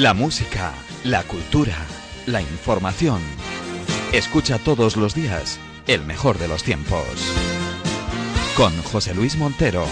La 0.00 0.14
música, 0.14 0.72
la 1.04 1.24
cultura, 1.24 1.76
la 2.24 2.40
información. 2.40 3.20
Escucha 4.12 4.58
todos 4.58 4.96
los 4.96 5.14
días 5.14 5.60
el 5.86 6.06
mejor 6.06 6.38
de 6.38 6.48
los 6.48 6.62
tiempos. 6.62 7.04
Con 8.56 8.74
José 8.82 9.12
Luis 9.14 9.36
Montero. 9.36 9.84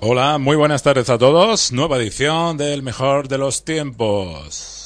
Hola, 0.00 0.38
muy 0.38 0.56
buenas 0.56 0.82
tardes 0.82 1.10
a 1.10 1.18
todos. 1.18 1.70
Nueva 1.70 1.98
edición 1.98 2.56
del 2.56 2.82
mejor 2.82 3.28
de 3.28 3.36
los 3.36 3.62
tiempos. 3.62 4.79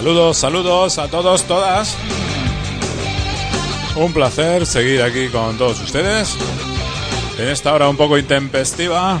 Saludos, 0.00 0.38
saludos 0.38 0.98
a 0.98 1.08
todos, 1.08 1.42
todas. 1.42 1.94
Un 3.96 4.14
placer 4.14 4.64
seguir 4.64 5.02
aquí 5.02 5.28
con 5.28 5.58
todos 5.58 5.78
ustedes. 5.78 6.38
En 7.36 7.48
esta 7.48 7.74
hora 7.74 7.86
un 7.86 7.98
poco 7.98 8.16
intempestiva. 8.16 9.20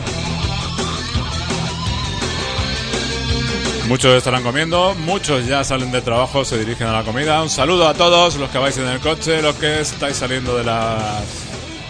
Muchos 3.88 4.16
estarán 4.16 4.42
comiendo, 4.42 4.94
muchos 5.00 5.46
ya 5.46 5.64
salen 5.64 5.92
de 5.92 6.00
trabajo, 6.00 6.46
se 6.46 6.56
dirigen 6.56 6.86
a 6.86 6.92
la 6.92 7.02
comida. 7.02 7.42
Un 7.42 7.50
saludo 7.50 7.86
a 7.86 7.92
todos 7.92 8.36
los 8.36 8.48
que 8.48 8.56
vais 8.56 8.78
en 8.78 8.88
el 8.88 9.00
coche, 9.00 9.42
los 9.42 9.56
que 9.56 9.80
estáis 9.80 10.16
saliendo 10.16 10.56
de 10.56 10.64
la 10.64 11.20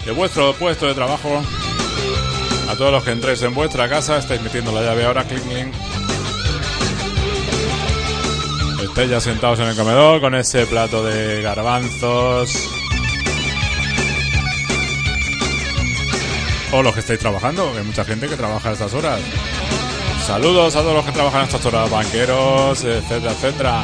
de 0.05 0.11
vuestro 0.11 0.53
puesto 0.55 0.85
de 0.85 0.95
trabajo. 0.95 1.41
A 2.69 2.75
todos 2.75 2.91
los 2.91 3.05
que 3.05 3.11
entréis 3.11 3.41
en 3.41 3.53
vuestra 3.53 3.87
casa, 3.87 4.17
estáis 4.17 4.41
metiendo 4.41 4.73
la 4.73 4.81
llave 4.81 5.05
ahora, 5.05 5.23
clink, 5.23 5.43
clink. 5.43 6.00
Estáis 8.91 9.09
ya 9.09 9.21
sentados 9.21 9.57
en 9.59 9.67
el 9.67 9.75
comedor 9.77 10.19
con 10.19 10.35
ese 10.35 10.65
plato 10.65 11.01
de 11.01 11.41
garbanzos. 11.41 12.69
O 16.73 16.83
los 16.83 16.93
que 16.93 16.99
estáis 16.99 17.19
trabajando, 17.19 17.71
hay 17.73 17.83
mucha 17.85 18.03
gente 18.03 18.27
que 18.27 18.35
trabaja 18.35 18.67
a 18.67 18.73
estas 18.73 18.93
horas. 18.93 19.21
Saludos 20.27 20.75
a 20.75 20.81
todos 20.81 20.93
los 20.93 21.05
que 21.05 21.13
trabajan 21.13 21.41
a 21.41 21.43
estas 21.45 21.65
horas, 21.65 21.89
banqueros, 21.89 22.83
etcétera, 22.83 23.31
etcétera. 23.31 23.83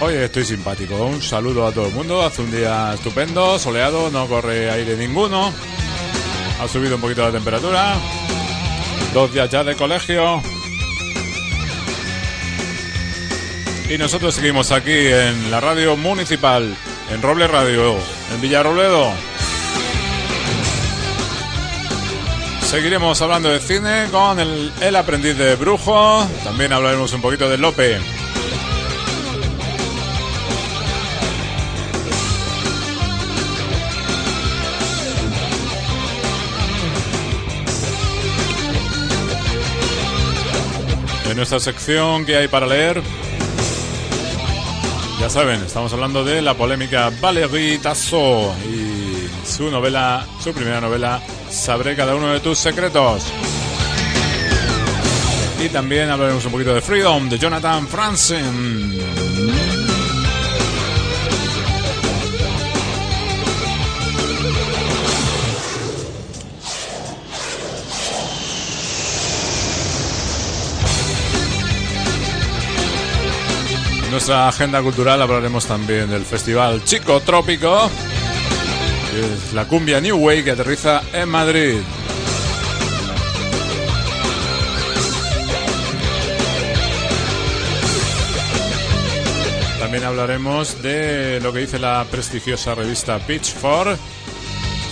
Hoy 0.00 0.14
estoy 0.14 0.44
simpático. 0.44 0.94
Un 1.06 1.20
saludo 1.20 1.66
a 1.66 1.72
todo 1.72 1.88
el 1.88 1.92
mundo. 1.92 2.22
Hace 2.22 2.42
un 2.42 2.52
día 2.52 2.94
estupendo, 2.94 3.58
soleado, 3.58 4.10
no 4.12 4.28
corre 4.28 4.70
aire 4.70 4.96
ninguno. 4.96 5.52
Ha 6.60 6.68
subido 6.68 6.94
un 6.94 7.00
poquito 7.00 7.22
la 7.22 7.32
temperatura. 7.32 7.96
Dos 9.16 9.32
días 9.32 9.48
ya 9.48 9.64
de 9.64 9.74
colegio. 9.74 10.42
Y 13.88 13.96
nosotros 13.96 14.34
seguimos 14.34 14.72
aquí 14.72 14.92
en 14.92 15.50
la 15.50 15.58
radio 15.58 15.96
municipal, 15.96 16.76
en 17.10 17.22
Roble 17.22 17.46
Radio, 17.46 17.96
en 18.34 18.40
Villarrobledo. 18.42 19.10
Seguiremos 22.60 23.22
hablando 23.22 23.48
de 23.48 23.58
cine 23.58 24.08
con 24.12 24.38
el, 24.38 24.70
el 24.82 24.96
aprendiz 24.96 25.38
de 25.38 25.54
brujo. 25.56 26.28
También 26.44 26.74
hablaremos 26.74 27.10
un 27.14 27.22
poquito 27.22 27.48
de 27.48 27.56
Lope. 27.56 28.15
Nuestra 41.36 41.60
sección 41.60 42.24
que 42.24 42.34
hay 42.34 42.48
para 42.48 42.66
leer, 42.66 43.02
ya 45.20 45.28
saben, 45.28 45.60
estamos 45.62 45.92
hablando 45.92 46.24
de 46.24 46.40
la 46.40 46.54
polémica 46.54 47.12
Valérie 47.20 47.78
Tasso 47.78 48.54
y 48.64 49.28
su 49.46 49.70
novela, 49.70 50.26
su 50.42 50.54
primera 50.54 50.80
novela, 50.80 51.20
Sabré 51.50 51.94
cada 51.94 52.14
uno 52.14 52.32
de 52.32 52.40
tus 52.40 52.56
secretos. 52.56 53.22
Y 55.62 55.68
también 55.68 56.08
hablaremos 56.08 56.44
un 56.46 56.52
poquito 56.52 56.74
de 56.74 56.80
Freedom 56.80 57.28
de 57.28 57.38
Jonathan 57.38 57.86
Franzen. 57.86 59.75
Nuestra 74.16 74.48
agenda 74.48 74.80
cultural 74.80 75.20
hablaremos 75.20 75.66
también 75.66 76.08
del 76.08 76.24
festival 76.24 76.82
Chico 76.84 77.20
Trópico, 77.20 77.90
la 79.52 79.68
cumbia 79.68 80.00
New 80.00 80.16
Way 80.16 80.42
que 80.42 80.52
aterriza 80.52 81.02
en 81.12 81.28
Madrid. 81.28 81.76
También 89.78 90.04
hablaremos 90.04 90.82
de 90.82 91.38
lo 91.42 91.52
que 91.52 91.58
dice 91.58 91.78
la 91.78 92.06
prestigiosa 92.10 92.74
revista 92.74 93.18
Pitchfork 93.18 93.98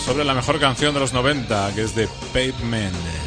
sobre 0.05 0.27
la 0.27 0.35
mejor 0.35 0.61
canción 0.61 0.93
de 0.93 1.01
los 1.01 1.15
90, 1.15 1.73
que 1.75 1.85
es 1.85 1.95
de 1.95 2.09
Pavement. 2.35 3.24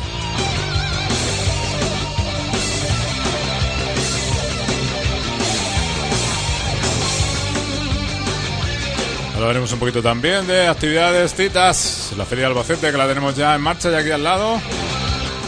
Hablaremos 9.38 9.72
un 9.72 9.78
poquito 9.78 10.02
también 10.02 10.48
de 10.48 10.68
actividades, 10.68 11.36
citas, 11.36 12.12
la 12.18 12.26
Feria 12.26 12.46
de 12.46 12.54
Albacete 12.54 12.92
que 12.92 12.98
la 12.98 13.08
tenemos 13.08 13.36
ya 13.36 13.54
en 13.54 13.62
marcha 13.62 13.92
y 13.92 13.94
aquí 13.94 14.10
al 14.10 14.24
lado. 14.24 14.60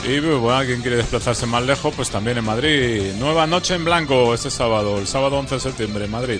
Y 0.08 0.20
bueno, 0.20 0.64
quien 0.64 0.82
quiere 0.82 0.98
desplazarse 0.98 1.48
más 1.48 1.64
lejos, 1.64 1.92
pues 1.96 2.12
también 2.12 2.38
en 2.38 2.46
Madrid. 2.46 3.14
Nueva 3.18 3.48
noche 3.48 3.74
en 3.74 3.84
blanco 3.84 4.32
este 4.36 4.52
sábado, 4.52 5.00
el 5.00 5.08
sábado 5.08 5.40
11 5.40 5.56
de 5.56 5.62
septiembre 5.62 6.06
en 6.06 6.12
Madrid. 6.12 6.40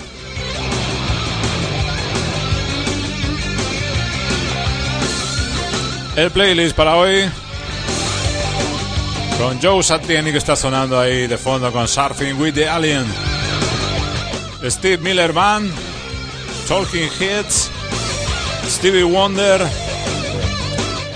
El 6.16 6.30
playlist 6.30 6.76
para 6.76 6.98
hoy. 6.98 7.28
Con 9.40 9.60
Joe 9.60 9.82
Satriani 9.82 10.32
que 10.32 10.38
está 10.38 10.56
sonando 10.56 11.00
ahí 11.00 11.26
de 11.26 11.38
fondo 11.40 11.72
con 11.72 11.88
Surfing 11.88 12.40
with 12.40 12.54
the 12.54 12.70
Alien. 12.70 13.06
Steve 14.70 15.00
Miller 15.00 15.34
Band. 15.34 15.89
Talking 16.70 17.10
Heads, 17.20 17.72
Stevie 18.68 19.04
Wonder, 19.04 19.60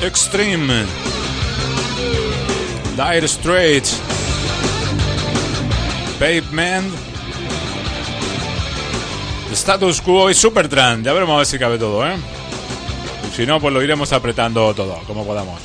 Extreme, 0.02 0.84
Dire 2.96 3.28
Straits, 3.28 4.02
Pavement, 6.18 6.92
Status 9.52 10.02
Quo 10.02 10.32
y 10.32 10.34
Supertramp. 10.34 11.06
Ya 11.06 11.14
veremos 11.14 11.36
a 11.36 11.38
ver 11.38 11.46
si 11.46 11.60
cabe 11.60 11.78
todo, 11.78 12.04
¿eh? 12.08 12.16
Si 13.36 13.46
no, 13.46 13.62
pues 13.62 13.72
lo 13.76 13.84
iremos 13.84 14.12
apretando 14.12 14.74
todo, 14.74 15.00
como 15.06 15.24
podamos. 15.24 15.62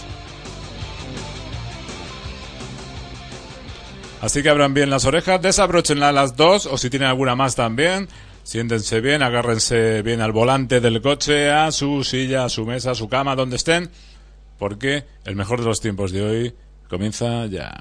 Así 4.21 4.43
que 4.43 4.51
abran 4.51 4.75
bien 4.75 4.91
las 4.91 5.07
orejas, 5.07 5.41
desabrochenlas 5.41 6.13
las 6.13 6.37
dos, 6.37 6.67
o 6.67 6.77
si 6.77 6.91
tienen 6.91 7.09
alguna 7.09 7.35
más 7.35 7.55
también, 7.55 8.07
siéntense 8.49 9.03
bien, 9.03 9.23
agárrense 9.23 10.01
bien 10.01 10.23
al 10.23 10.33
volante 10.33 10.81
del 10.81 11.03
coche, 11.03 11.51
a 11.51 11.71
su 11.71 12.03
silla, 12.03 12.47
a 12.47 12.49
su 12.49 12.65
mesa, 12.65 12.93
a 12.93 12.95
su 12.95 13.07
cama, 13.07 13.37
donde 13.37 13.57
estén, 13.57 13.91
porque 14.59 15.05
el 15.27 15.37
mejor 15.37 15.61
de 15.61 15.67
los 15.67 15.83
tiempos 15.83 16.13
de 16.13 16.23
hoy 16.23 16.55
comienza 16.89 17.45
ya. 17.45 17.79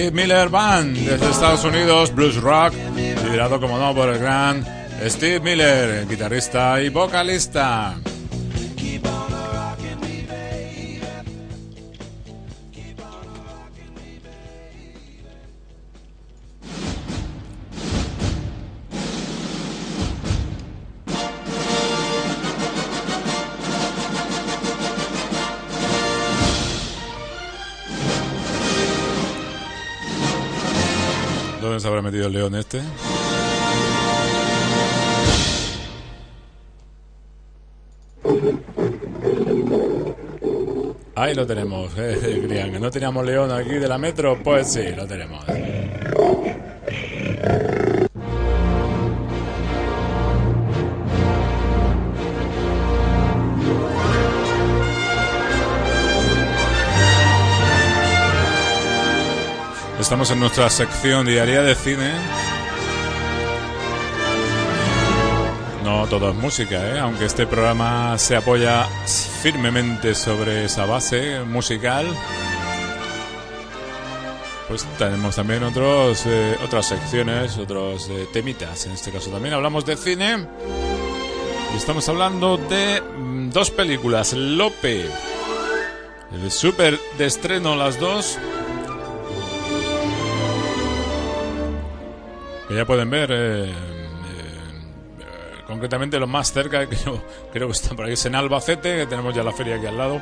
Steve 0.00 0.12
Miller 0.12 0.48
Band 0.48 0.96
desde 0.96 1.30
Estados 1.30 1.62
Unidos, 1.62 2.14
blues 2.14 2.36
rock, 2.36 2.72
liderado 2.96 3.60
como 3.60 3.76
no 3.76 3.94
por 3.94 4.08
el 4.08 4.18
gran 4.18 4.64
Steve 5.04 5.40
Miller, 5.40 6.08
guitarrista 6.08 6.80
y 6.80 6.88
vocalista. 6.88 7.98
¿Dónde 32.20 32.20
se 32.20 32.20
habrá 32.20 32.26
metido 32.26 32.26
el 32.26 32.32
león 32.32 32.54
este? 32.54 32.80
Ahí 41.14 41.34
lo 41.34 41.46
tenemos, 41.46 41.92
eh, 41.98 42.46
que 42.72 42.78
no 42.78 42.90
teníamos 42.90 43.24
león 43.24 43.50
aquí 43.50 43.74
de 43.74 43.88
la 43.88 43.98
metro, 43.98 44.38
pues 44.42 44.72
sí, 44.72 44.82
lo 44.96 45.06
tenemos. 45.06 45.44
Estamos 60.10 60.32
en 60.32 60.40
nuestra 60.40 60.68
sección 60.68 61.24
diaria 61.24 61.62
de 61.62 61.72
cine. 61.76 62.10
No 65.84 66.08
todo 66.08 66.30
es 66.30 66.34
música, 66.34 66.84
¿eh? 66.84 66.98
aunque 66.98 67.26
este 67.26 67.46
programa 67.46 68.18
se 68.18 68.34
apoya 68.34 68.88
firmemente 69.06 70.16
sobre 70.16 70.64
esa 70.64 70.84
base 70.84 71.44
musical. 71.44 72.08
Pues 74.66 74.84
tenemos 74.98 75.36
también 75.36 75.62
otros, 75.62 76.24
eh, 76.26 76.58
otras 76.64 76.86
secciones, 76.86 77.56
otros 77.56 78.08
eh, 78.10 78.26
temitas. 78.32 78.86
En 78.86 78.92
este 78.94 79.12
caso 79.12 79.30
también 79.30 79.54
hablamos 79.54 79.86
de 79.86 79.96
cine. 79.96 80.44
Y 81.72 81.76
estamos 81.76 82.08
hablando 82.08 82.56
de 82.56 83.00
mm, 83.00 83.50
dos 83.50 83.70
películas. 83.70 84.32
Lope. 84.32 85.08
El 86.32 86.50
super 86.50 86.98
de 87.16 87.26
estreno 87.26 87.76
las 87.76 88.00
dos. 88.00 88.40
Ya 92.70 92.84
pueden 92.84 93.10
ver. 93.10 93.30
Eh, 93.32 93.64
eh, 93.70 93.74
concretamente 95.66 96.18
lo 96.18 96.26
más 96.26 96.52
cerca 96.52 96.88
que 96.88 96.96
yo 96.96 97.20
creo 97.52 97.66
que 97.66 97.72
está 97.72 97.94
por 97.94 98.06
ahí 98.06 98.12
es 98.12 98.24
en 98.26 98.34
Albacete, 98.34 98.96
que 98.96 99.06
tenemos 99.06 99.34
ya 99.34 99.42
la 99.42 99.52
feria 99.52 99.76
aquí 99.76 99.86
al 99.86 99.98
lado. 99.98 100.20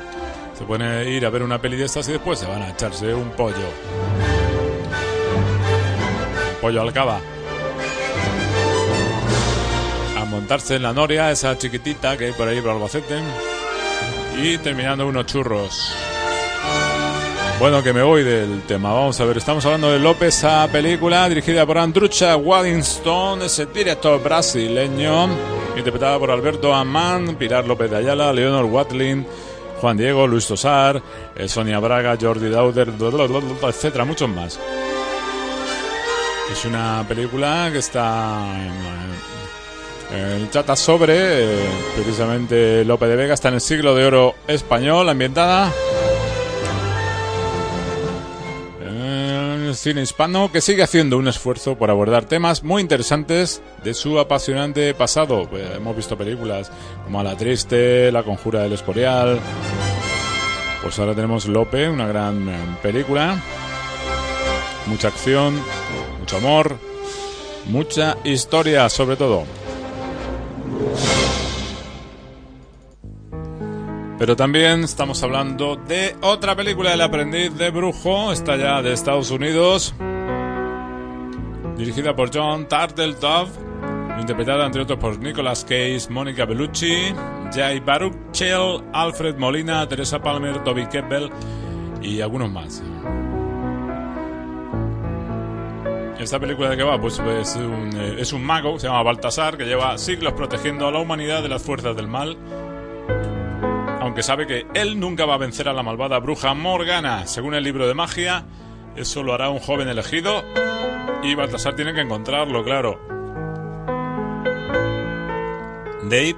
Se 0.57 0.64
pueden 0.64 1.09
ir 1.09 1.25
a 1.26 1.31
ver 1.31 1.43
una 1.43 1.61
peli 1.61 1.76
de 1.76 1.85
estas 1.85 2.09
y 2.09 2.12
después 2.12 2.38
se 2.38 2.47
van 2.47 2.62
a 2.62 2.71
echarse 2.71 3.12
un 3.14 3.31
pollo. 3.31 3.55
Pollo 6.61 6.83
al 6.83 6.93
cava. 6.93 7.21
A 10.17 10.25
montarse 10.25 10.76
en 10.76 10.83
la 10.83 10.93
noria, 10.93 11.31
esa 11.31 11.57
chiquitita 11.57 12.17
que 12.17 12.26
hay 12.26 12.33
por 12.33 12.49
ahí 12.49 12.61
por 12.61 12.71
Albacete. 12.71 13.21
Y 14.43 14.59
terminando 14.59 15.07
unos 15.07 15.26
churros. 15.26 16.08
Bueno, 17.59 17.83
que 17.83 17.93
me 17.93 18.03
voy 18.03 18.23
del 18.23 18.62
tema. 18.62 18.93
Vamos 18.93 19.21
a 19.21 19.25
ver, 19.25 19.37
estamos 19.37 19.67
hablando 19.67 19.91
de 19.91 19.99
López, 19.99 20.37
esa 20.37 20.69
película 20.71 21.29
dirigida 21.29 21.67
por 21.67 21.77
Andrucha 21.79 22.37
Waddington, 22.37 23.43
ese 23.43 23.67
director 23.67 24.23
brasileño, 24.23 25.29
interpretada 25.77 26.21
por 26.21 26.31
Alberto 26.31 26.73
Amán, 26.73 27.35
Pilar 27.35 27.67
López 27.67 27.91
de 27.91 27.97
Ayala, 27.97 28.33
Leonor 28.33 28.65
Watling, 28.67 29.27
Juan 29.81 29.97
Diego, 29.97 30.29
Luis 30.29 30.47
Tosar, 30.47 31.03
eh, 31.35 31.49
Sonia 31.49 31.81
Braga, 31.81 32.17
Jordi 32.21 32.49
Dauder, 32.49 32.93
etcétera, 33.62 34.05
muchos 34.05 34.29
más. 34.29 34.61
Es 36.53 36.65
una 36.65 37.05
película 37.09 37.71
que 37.73 37.79
está 37.79 38.55
eh, 40.12 40.47
trata 40.53 40.77
sobre 40.77 41.15
eh, 41.17 41.69
precisamente 41.97 42.85
López 42.85 43.09
de 43.09 43.17
Vega 43.17 43.35
está 43.35 43.49
en 43.49 43.55
el 43.55 43.61
siglo 43.61 43.97
de 43.97 44.07
oro 44.07 44.37
español 44.47 45.09
ambientada 45.09 45.73
cine 49.78 50.02
hispano 50.02 50.50
que 50.50 50.61
sigue 50.61 50.82
haciendo 50.82 51.18
un 51.18 51.28
esfuerzo 51.28 51.76
por 51.76 51.90
abordar 51.90 52.25
temas 52.25 52.64
muy 52.64 52.82
interesantes 52.82 53.62
de 53.85 53.94
su 53.94 54.18
apasionante 54.18 54.92
pasado. 54.92 55.49
Pues, 55.49 55.64
hemos 55.76 55.97
visto 55.97 56.18
películas 56.18 56.73
como 57.04 57.20
A 57.20 57.23
la 57.23 57.37
Triste, 57.37 58.11
La 58.11 58.25
Conjura 58.25 58.62
del 58.62 58.73
Escorial. 58.73 59.38
Pues 60.82 60.99
ahora 60.99 61.14
tenemos 61.14 61.47
Lope, 61.47 61.88
una 61.88 62.08
gran 62.08 62.49
eh, 62.49 62.56
película. 62.82 63.40
Mucha 64.87 65.08
acción, 65.08 65.61
mucho 66.18 66.38
amor, 66.38 66.76
mucha 67.66 68.16
historia 68.25 68.88
sobre 68.88 69.16
todo. 69.16 69.44
Pero 74.18 74.34
también 74.34 74.82
estamos 74.82 75.22
hablando 75.22 75.76
de 75.76 76.16
otra 76.22 76.56
película, 76.56 76.92
El 76.92 77.00
aprendiz 77.02 77.56
de 77.56 77.70
brujo, 77.70 78.32
está 78.32 78.56
ya 78.56 78.82
de 78.82 78.92
Estados 78.92 79.30
Unidos, 79.30 79.94
dirigida 81.76 82.16
por 82.16 82.34
John 82.34 82.66
Turteltaub, 82.66 83.48
interpretada 84.18 84.66
entre 84.66 84.82
otros 84.82 84.98
por 84.98 85.20
Nicolas 85.20 85.62
Cage, 85.62 86.08
Mónica 86.10 86.46
Bellucci, 86.46 87.14
Jay 87.54 87.78
Baruchel, 87.78 88.82
Alfred 88.92 89.37
Molina, 89.37 89.88
Teresa 89.88 90.20
Palmer, 90.20 90.64
Toby 90.64 90.87
Kebbell 90.87 91.30
y 92.02 92.20
algunos 92.20 92.50
más. 92.50 92.82
Esta 96.18 96.40
película 96.40 96.70
de 96.70 96.76
qué 96.76 96.82
va, 96.82 97.00
pues, 97.00 97.20
pues 97.20 97.54
un, 97.54 97.90
eh, 97.96 98.16
es 98.18 98.32
un 98.32 98.44
mago, 98.44 98.80
se 98.80 98.88
llama 98.88 99.04
Baltasar, 99.04 99.56
que 99.56 99.64
lleva 99.64 99.96
siglos 99.96 100.32
protegiendo 100.32 100.88
a 100.88 100.90
la 100.90 100.98
humanidad 100.98 101.40
de 101.40 101.48
las 101.48 101.62
fuerzas 101.62 101.94
del 101.94 102.08
mal 102.08 102.37
aunque 104.09 104.23
sabe 104.23 104.47
que 104.47 104.67
él 104.73 104.99
nunca 104.99 105.27
va 105.27 105.35
a 105.35 105.38
vencer 105.38 105.69
a 105.69 105.75
la 105.75 105.83
malvada 105.83 106.19
bruja 106.19 106.55
Morgana. 106.55 107.27
Según 107.27 107.53
el 107.53 107.62
libro 107.62 107.87
de 107.87 107.93
magia, 107.93 108.47
eso 108.97 109.23
lo 109.23 109.35
hará 109.35 109.50
un 109.50 109.59
joven 109.59 109.87
elegido 109.87 110.43
y 111.23 111.35
Baltasar 111.35 111.75
tiene 111.75 111.93
que 111.93 112.00
encontrarlo, 112.00 112.65
claro. 112.65 112.99
Dave 116.05 116.37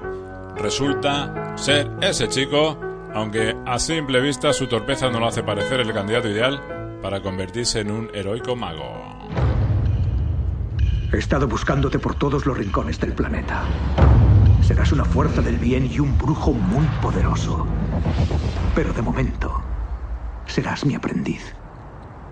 resulta 0.57 1.57
ser 1.57 1.89
ese 2.01 2.29
chico, 2.29 2.77
aunque 3.15 3.55
a 3.65 3.79
simple 3.79 4.21
vista 4.21 4.53
su 4.53 4.67
torpeza 4.67 5.09
no 5.09 5.21
lo 5.21 5.29
hace 5.29 5.45
parecer 5.45 5.79
el 5.79 5.93
candidato 5.93 6.29
ideal 6.29 6.99
para 7.01 7.23
convertirse 7.23 7.79
en 7.79 7.93
un 7.93 8.11
heroico 8.13 8.57
mago. 8.57 9.29
He 11.13 11.19
estado 11.19 11.47
buscándote 11.47 12.01
por 12.01 12.17
todos 12.17 12.45
los 12.47 12.59
rincones 12.59 12.99
del 12.99 13.13
planeta. 13.13 13.63
Serás 14.71 14.93
una 14.93 15.05
fuerza 15.05 15.43
del 15.43 15.57
bien 15.59 15.91
y 15.91 15.99
un 15.99 16.17
brujo 16.17 16.53
muy 16.53 16.87
poderoso. 17.03 17.67
Pero 18.73 18.93
de 18.93 19.03
momento, 19.03 19.61
serás 20.47 20.87
mi 20.87 20.95
aprendiz. 20.95 21.57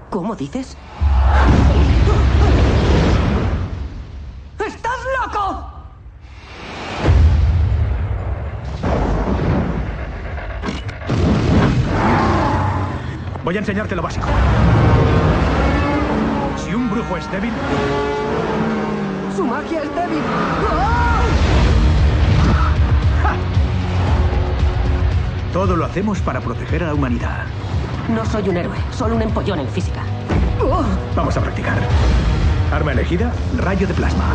¿Cómo 0.08 0.36
dices? 0.36 0.76
¡Estás 4.64 4.98
loco! 5.20 5.66
Voy 13.42 13.56
a 13.56 13.58
enseñarte 13.58 13.96
lo 13.96 14.02
básico. 14.02 14.28
Si 16.56 16.72
un 16.72 16.88
brujo 16.88 17.16
es 17.16 17.28
débil... 17.32 17.52
¡Su 19.34 19.44
magia 19.44 19.82
es 19.82 19.92
débil! 19.92 21.07
Todo 25.52 25.76
lo 25.76 25.86
hacemos 25.86 26.20
para 26.20 26.40
proteger 26.40 26.84
a 26.84 26.88
la 26.88 26.94
humanidad. 26.94 27.44
No 28.08 28.24
soy 28.26 28.48
un 28.50 28.56
héroe, 28.58 28.76
solo 28.92 29.16
un 29.16 29.22
empollón 29.22 29.60
en 29.60 29.68
física. 29.68 30.02
Vamos 31.16 31.36
a 31.36 31.40
practicar. 31.40 31.78
Arma 32.70 32.92
elegida, 32.92 33.32
rayo 33.56 33.86
de 33.86 33.94
plasma. 33.94 34.34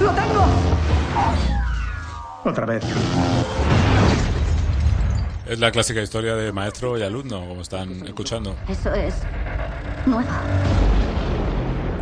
¡Lo 0.00 0.10
tengo! 0.10 0.44
Otra 2.44 2.64
vez. 2.64 2.84
Es 5.46 5.58
la 5.58 5.70
clásica 5.72 6.00
historia 6.00 6.36
de 6.36 6.52
maestro 6.52 6.96
y 6.96 7.02
alumno, 7.02 7.40
como 7.46 7.62
están 7.62 8.06
escuchando. 8.06 8.54
Eso 8.68 8.94
es 8.94 9.14
nueva. 10.06 10.40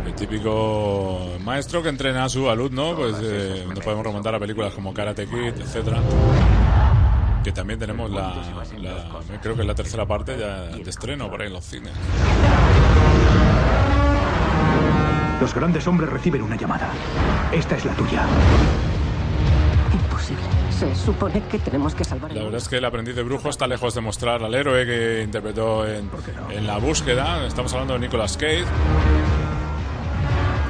El 0.05 0.13
típico 0.13 1.31
maestro 1.43 1.81
que 1.81 1.89
entrena 1.89 2.25
a 2.25 2.29
su 2.29 2.47
alumno, 2.47 2.95
pues 2.95 3.15
eh, 3.21 3.65
nos 3.67 3.79
podemos 3.79 4.05
remontar 4.05 4.35
a 4.35 4.39
películas 4.39 4.73
como 4.73 4.93
Karate 4.93 5.25
Kid, 5.25 5.61
etcétera 5.61 5.99
que 7.43 7.51
también 7.51 7.79
tenemos 7.79 8.09
la, 8.09 8.33
creo 9.41 9.55
que 9.55 9.61
es 9.61 9.67
la 9.67 9.75
tercera 9.75 10.05
parte 10.05 10.37
ya 10.37 10.63
de 10.63 10.89
estreno 10.89 11.29
por 11.29 11.41
ahí 11.41 11.47
en 11.47 11.53
los 11.53 11.65
cines. 11.65 11.91
Los 15.41 15.53
grandes 15.53 15.85
hombres 15.87 16.09
reciben 16.09 16.41
una 16.41 16.55
llamada. 16.55 16.89
Esta 17.51 17.75
es 17.75 17.83
la 17.83 17.93
tuya. 17.93 18.25
Imposible. 19.91 20.41
Se 20.71 20.95
supone 20.95 21.43
que 21.47 21.59
tenemos 21.59 21.93
que 21.93 22.03
salvar 22.03 22.31
La 22.31 22.43
verdad 22.43 22.57
es 22.57 22.69
que 22.69 22.77
el 22.77 22.85
aprendiz 22.85 23.15
de 23.15 23.23
brujo 23.23 23.49
está 23.49 23.67
lejos 23.67 23.93
de 23.93 24.01
mostrar 24.01 24.41
al 24.41 24.53
héroe 24.55 24.85
que 24.85 25.21
interpretó 25.23 25.85
en, 25.85 26.09
en 26.49 26.65
La 26.65 26.77
búsqueda. 26.77 27.45
Estamos 27.45 27.73
hablando 27.73 27.95
de 27.95 27.99
Nicolas 27.99 28.37
Cage, 28.37 28.65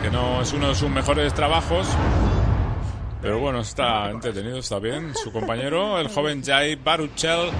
que 0.02 0.10
no 0.10 0.42
es 0.42 0.52
uno 0.54 0.70
de 0.70 0.76
sus 0.76 0.90
mejores 0.90 1.34
trabajos, 1.34 1.88
pero 3.24 3.40
bueno, 3.40 3.62
está 3.62 4.12
entretenido, 4.12 4.58
está 4.58 4.80
bien. 4.80 5.14
Su 5.16 5.32
compañero, 5.32 5.98
el 5.98 6.10
joven 6.10 6.44
Jay 6.44 6.76
Baruchel, 6.76 7.52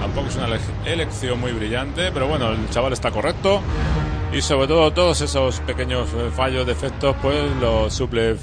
tampoco 0.00 0.28
es 0.28 0.36
una 0.36 0.48
elección 0.84 1.40
muy 1.40 1.52
brillante, 1.52 2.12
pero 2.12 2.28
bueno, 2.28 2.50
el 2.52 2.68
chaval 2.68 2.92
está 2.92 3.10
correcto. 3.10 3.62
Y 4.34 4.42
sobre 4.42 4.68
todo 4.68 4.92
todos 4.92 5.22
esos 5.22 5.60
pequeños 5.60 6.10
eh, 6.12 6.30
fallos, 6.30 6.66
defectos, 6.66 7.16
pues 7.22 7.50
lo 7.58 7.88
suple 7.90 8.36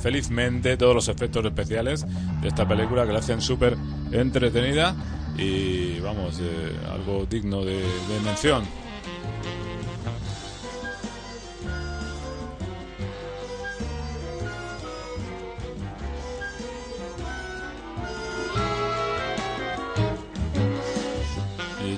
felizmente 0.00 0.76
todos 0.76 0.94
los 0.94 1.08
efectos 1.08 1.44
especiales 1.44 2.06
de 2.40 2.46
esta 2.46 2.66
película 2.66 3.04
que 3.04 3.12
la 3.12 3.18
hacen 3.18 3.40
súper 3.40 3.76
entretenida 4.12 4.94
y 5.36 5.98
vamos, 5.98 6.38
eh, 6.40 6.72
algo 6.88 7.26
digno 7.28 7.64
de 7.64 7.82
mención. 8.24 8.62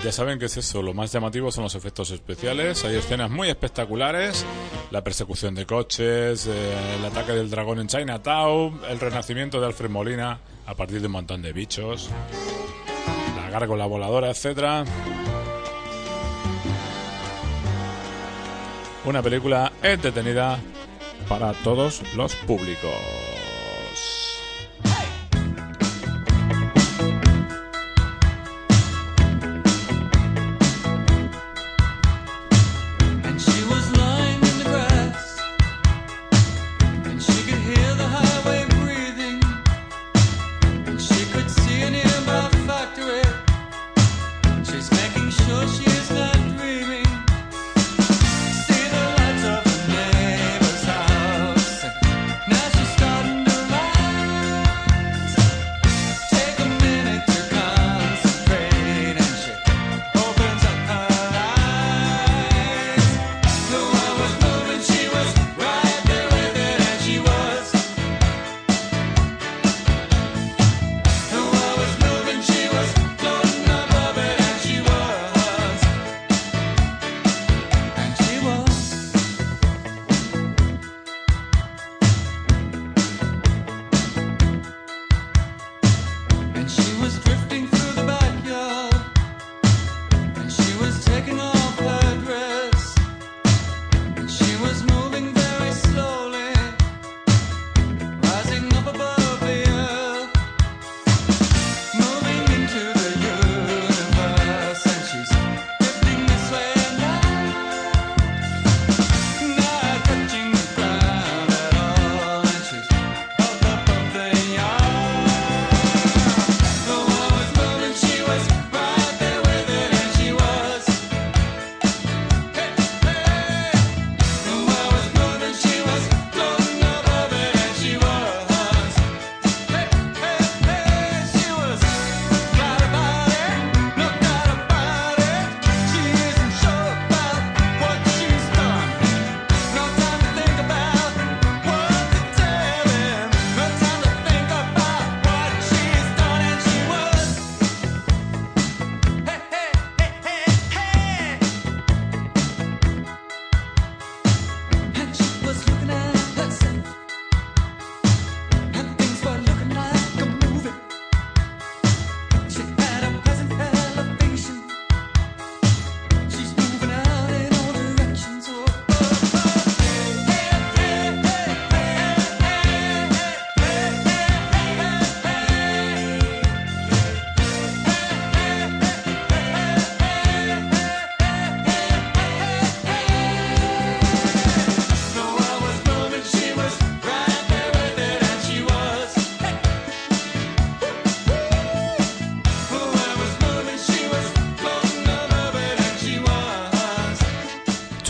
Ya 0.03 0.11
saben 0.11 0.39
que 0.39 0.47
es 0.47 0.57
eso, 0.57 0.83
lo 0.83 0.95
más 0.95 1.13
llamativo 1.13 1.53
son 1.53 1.65
los 1.65 1.75
efectos 1.75 2.11
especiales. 2.11 2.85
Hay 2.85 2.97
escenas 2.97 3.31
muy 3.31 3.49
espectaculares, 3.49 4.45
la 4.91 5.05
persecución 5.05 5.55
de 5.55 5.65
coches, 5.65 6.47
eh, 6.49 6.97
el 6.99 7.05
ataque 7.05 7.33
del 7.33 7.51
dragón 7.51 7.79
en 7.79 7.87
Chinatown, 7.87 8.81
el 8.89 8.99
renacimiento 8.99 9.61
de 9.61 9.67
Alfred 9.67 9.91
Molina 9.91 10.41
a 10.67 10.75
partir 10.75 11.01
de 11.01 11.07
un 11.07 11.13
montón 11.13 11.43
de 11.43 11.53
bichos, 11.53 12.11
la 13.37 13.51
gárgola 13.51 13.87
voladora, 13.87 14.31
etcétera. 14.31 14.85
Una 19.05 19.23
película 19.23 19.73
entretenida 19.83 20.59
para 21.29 21.53
todos 21.53 22.03
los 22.17 22.35
públicos. 22.37 23.32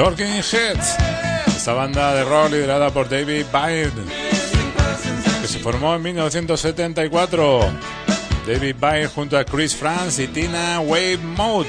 Talking 0.02 0.42
Heads, 0.42 0.96
esta 1.46 1.74
banda 1.74 2.12
de 2.12 2.24
rock 2.24 2.50
liderada 2.50 2.90
por 2.90 3.08
David 3.08 3.46
Byrne, 3.52 4.10
que 5.40 5.46
se 5.46 5.60
formó 5.60 5.94
en 5.94 6.02
1974. 6.02 7.60
David 8.44 8.74
Byrne 8.80 9.06
junto 9.06 9.38
a 9.38 9.44
Chris 9.44 9.76
France 9.76 10.24
y 10.24 10.26
Tina 10.26 10.80
Wave 10.80 11.18
Mode. 11.18 11.68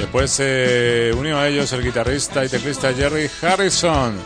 Después 0.00 0.32
se 0.32 1.12
unió 1.16 1.38
a 1.38 1.46
ellos 1.46 1.72
el 1.72 1.84
guitarrista 1.84 2.44
y 2.44 2.48
teclista 2.48 2.92
Jerry 2.92 3.30
Harrison. 3.40 4.16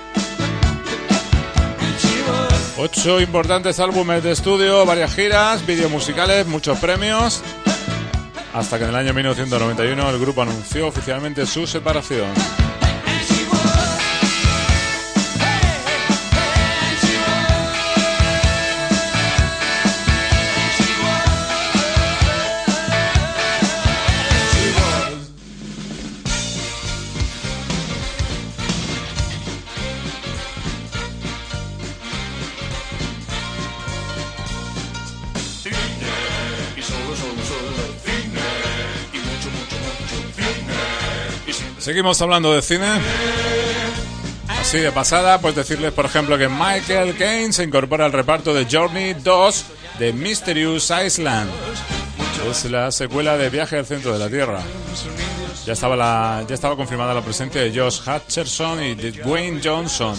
Ocho 2.79 3.21
importantes 3.21 3.81
álbumes 3.81 4.23
de 4.23 4.33
estudio, 4.33 4.87
varias 4.87 5.15
giras, 5.15 5.67
vídeos 5.67 5.91
musicales, 5.91 6.47
muchos 6.47 6.79
premios 6.79 7.43
hasta 8.57 8.79
que 8.79 8.85
en 8.85 8.91
el 8.91 8.97
año 8.97 9.13
1991 9.13 10.11
el 10.11 10.19
grupo 10.19 10.41
anunció 10.41 10.87
oficialmente 10.87 11.45
su 11.45 11.67
separación. 11.67 12.66
Seguimos 41.97 42.21
hablando 42.21 42.53
de 42.53 42.61
cine. 42.61 42.89
Así 44.49 44.77
de 44.77 44.93
pasada, 44.93 45.41
pues 45.41 45.57
decirles, 45.57 45.95
por 45.95 46.05
ejemplo, 46.05 46.37
que 46.37 46.47
Michael 46.47 47.17
Caine 47.17 47.55
se 47.55 47.65
incorpora 47.65 48.05
al 48.05 48.13
reparto 48.13 48.53
de 48.53 48.67
Journey 48.71 49.15
2 49.15 49.65
de 49.99 50.13
Mysterious 50.13 50.93
Island. 51.07 51.51
Es 52.51 52.67
la 52.67 52.93
secuela 52.93 53.39
de 53.39 53.49
Viaje 53.49 53.79
al 53.79 53.87
centro 53.87 54.13
de 54.13 54.19
la 54.19 54.29
Tierra. 54.29 54.61
Ya 55.67 55.73
estaba, 55.73 55.97
la, 55.97 56.45
ya 56.49 56.55
estaba 56.55 56.77
confirmada 56.77 57.13
la 57.13 57.23
presencia 57.23 57.61
de 57.61 57.77
Josh 57.77 58.01
Hutcherson 58.07 58.85
y 58.85 58.95
de 58.95 59.11
Dwayne 59.11 59.61
Johnson. 59.63 60.17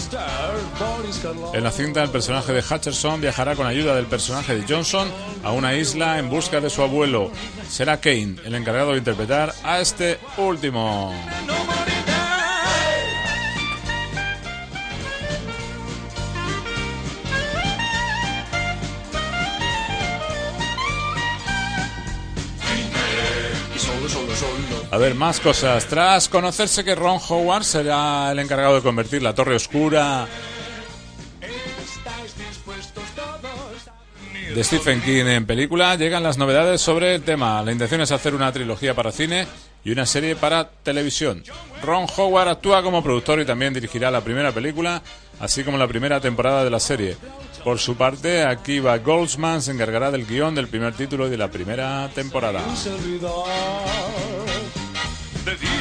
En 1.54 1.64
la 1.64 1.70
cinta, 1.70 2.02
el 2.02 2.10
personaje 2.10 2.52
de 2.52 2.60
Hutcherson 2.60 3.18
viajará 3.22 3.56
con 3.56 3.66
ayuda 3.66 3.96
del 3.96 4.04
personaje 4.04 4.54
de 4.56 4.64
Johnson 4.68 5.08
a 5.42 5.52
una 5.52 5.74
isla 5.74 6.18
en 6.18 6.28
busca 6.28 6.60
de 6.60 6.68
su 6.68 6.82
abuelo. 6.82 7.30
Será 7.66 7.98
Kane 7.98 8.36
el 8.44 8.54
encargado 8.56 8.92
de 8.92 8.98
interpretar 8.98 9.54
a 9.64 9.80
este 9.80 10.18
último. 10.36 11.14
A 24.90 24.96
ver, 24.96 25.14
más 25.14 25.40
cosas. 25.40 25.86
Tras 25.86 26.28
conocerse 26.28 26.84
que 26.84 26.94
Ron 26.94 27.18
Howard 27.28 27.64
será 27.64 28.32
el 28.32 28.38
encargado 28.38 28.76
de 28.76 28.82
convertir 28.82 29.22
la 29.22 29.34
Torre 29.34 29.56
Oscura 29.56 30.26
de 34.54 34.64
Stephen 34.64 35.00
King 35.02 35.26
en 35.26 35.46
película, 35.46 35.94
llegan 35.94 36.22
las 36.22 36.38
novedades 36.38 36.80
sobre 36.80 37.14
el 37.14 37.22
tema. 37.22 37.62
La 37.62 37.72
intención 37.72 38.00
es 38.00 38.10
hacer 38.10 38.34
una 38.34 38.50
trilogía 38.50 38.94
para 38.94 39.12
cine 39.12 39.46
y 39.84 39.90
una 39.90 40.06
serie 40.06 40.36
para 40.36 40.68
televisión. 40.68 41.44
Ron 41.82 42.06
Howard 42.16 42.48
actúa 42.48 42.82
como 42.82 43.02
productor 43.02 43.40
y 43.40 43.44
también 43.44 43.74
dirigirá 43.74 44.10
la 44.10 44.22
primera 44.22 44.52
película, 44.52 45.02
así 45.38 45.62
como 45.64 45.78
la 45.78 45.86
primera 45.86 46.20
temporada 46.20 46.64
de 46.64 46.70
la 46.70 46.80
serie. 46.80 47.16
Por 47.62 47.78
su 47.78 47.96
parte, 47.96 48.42
Akiva 48.42 48.98
Goldsman 48.98 49.60
se 49.62 49.72
encargará 49.72 50.10
del 50.10 50.26
guion 50.26 50.54
del 50.54 50.68
primer 50.68 50.94
título 50.94 51.26
y 51.26 51.30
de 51.30 51.36
la 51.36 51.50
primera 51.50 52.08
temporada. 52.14 52.62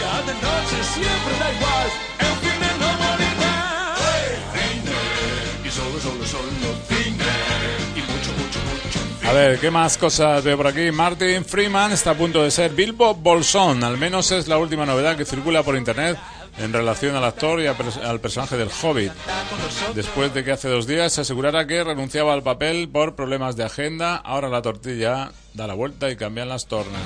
De 0.08 0.14
día, 0.14 0.22
de 0.22 0.34
noche, 0.34 0.84
siempre 0.94 1.34
da 1.40 1.52
igual. 1.54 1.90
El 2.20 2.34
cine 2.42 2.70
no 2.80 2.88
morirá. 3.04 3.96
Cine. 4.54 5.68
Y 5.68 5.70
solo, 5.70 6.00
solo, 6.00 6.26
solo 6.26 6.76
cine. 6.88 7.26
Y 7.96 8.00
mucho, 8.00 8.32
mucho, 8.32 8.60
mucho. 8.60 9.30
A 9.30 9.34
ver, 9.34 9.60
¿qué 9.60 9.70
más 9.70 9.98
cosas 9.98 10.44
veo 10.44 10.58
por 10.58 10.68
aquí? 10.68 10.92
Martin 10.92 11.44
Freeman 11.44 11.92
está 11.92 12.12
a 12.12 12.16
punto 12.16 12.44
de 12.44 12.52
ser 12.52 12.72
Bilbo 12.72 13.16
Bolsón. 13.16 13.84
Al 13.84 13.98
menos 13.98 14.32
es 14.32 14.48
la 14.48 14.58
última 14.58 14.86
novedad 14.86 15.18
que 15.18 15.26
circula 15.26 15.64
por 15.64 15.76
internet 15.76 16.18
en 16.58 16.74
relación 16.74 17.16
al 17.16 17.24
actor 17.24 17.62
y 17.62 17.68
al 17.68 18.20
personaje 18.20 18.58
del 18.58 18.70
Hobbit. 18.82 19.12
Después 19.94 20.34
de 20.34 20.44
que 20.44 20.52
hace 20.52 20.70
dos 20.70 20.88
días 20.88 21.14
se 21.14 21.22
asegurara 21.22 21.68
que 21.68 21.84
renunciaba 21.84 22.34
al 22.34 22.44
papel 22.44 22.90
por 22.90 23.16
problemas 23.16 23.56
de 23.56 23.66
agenda, 23.66 24.16
ahora 24.16 24.50
la 24.50 24.62
tortilla 24.62 25.32
da 25.54 25.68
la 25.68 25.76
vuelta 25.76 26.10
y 26.10 26.16
cambian 26.16 26.50
las 26.50 26.66
tornas. 26.66 27.02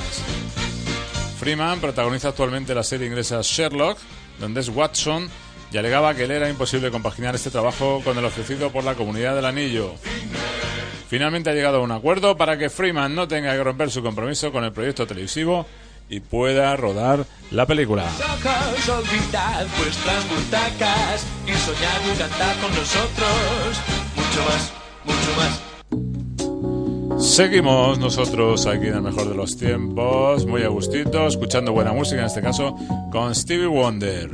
Freeman 1.42 1.80
protagoniza 1.80 2.28
actualmente 2.28 2.76
la 2.76 2.84
serie 2.84 3.08
inglesa 3.08 3.40
Sherlock, 3.42 3.98
donde 4.40 4.62
es 4.62 4.70
Watson, 4.70 5.28
y 5.72 5.78
alegaba 5.78 6.14
que 6.14 6.28
le 6.28 6.36
era 6.36 6.48
imposible 6.48 6.92
compaginar 6.92 7.34
este 7.34 7.50
trabajo 7.50 8.00
con 8.04 8.16
el 8.16 8.26
ofrecido 8.26 8.72
por 8.72 8.84
la 8.84 8.94
comunidad 8.94 9.34
del 9.34 9.46
anillo. 9.46 9.96
Finalmente 11.10 11.50
ha 11.50 11.54
llegado 11.54 11.78
a 11.78 11.82
un 11.82 11.92
acuerdo 11.92 12.38
para 12.38 12.60
que 12.60 12.70
Freeman 12.70 13.16
no 13.16 13.28
tenga 13.28 13.54
que 13.54 13.64
romper 13.64 13.90
su 13.90 14.04
compromiso 14.04 14.52
con 14.52 14.64
el 14.66 14.72
proyecto 14.72 15.08
televisivo 15.08 15.66
y 16.10 16.20
pueda 16.20 16.76
rodar 16.78 17.26
la 17.50 17.66
película. 17.66 18.06
Seguimos 27.22 28.00
nosotros 28.00 28.66
aquí 28.66 28.88
en 28.88 28.96
el 28.96 29.02
mejor 29.04 29.30
de 29.30 29.36
los 29.36 29.56
tiempos, 29.56 30.44
muy 30.48 30.64
a 30.64 30.70
gustito, 30.70 31.28
escuchando 31.28 31.72
buena 31.72 31.94
música, 31.94 32.22
en 32.22 32.26
este 32.26 32.42
caso 32.42 32.76
con 33.12 33.36
Stevie 33.36 33.68
Wonder. 33.68 34.28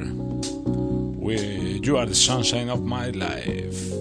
We, 1.18 1.82
you 1.82 1.98
are 1.98 2.08
the 2.08 2.16
sunshine 2.16 2.70
of 2.70 2.80
my 2.84 3.12
life. 3.12 3.94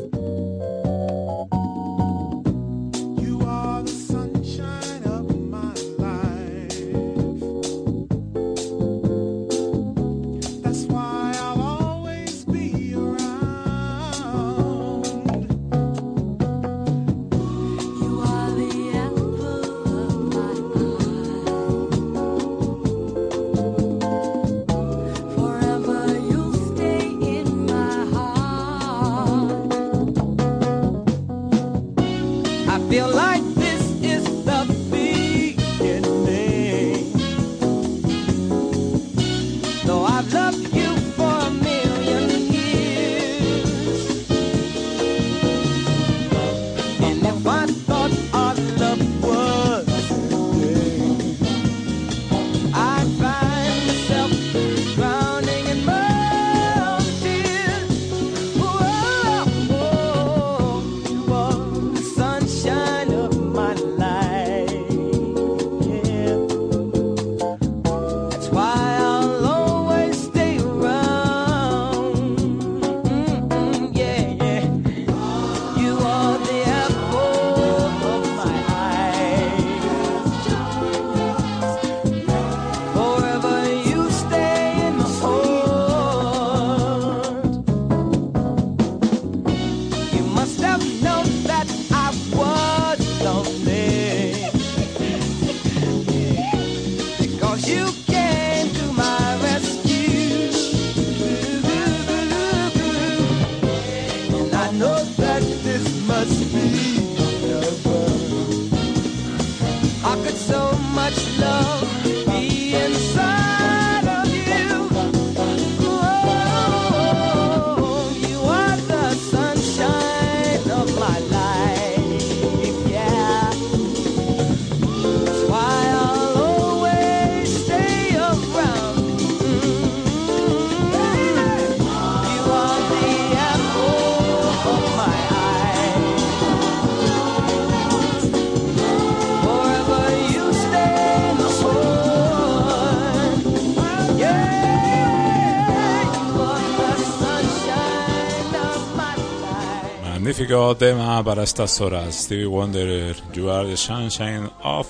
Magnífico 150.36 150.76
tema 150.76 151.24
para 151.24 151.44
estas 151.44 151.80
horas. 151.80 152.14
Stevie 152.14 152.44
Wonder, 152.44 153.16
You 153.32 153.48
Are 153.50 153.66
the 153.66 153.74
Sunshine 153.74 154.50
of 154.62 154.86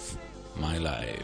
My 0.56 0.80
Life. 0.80 1.22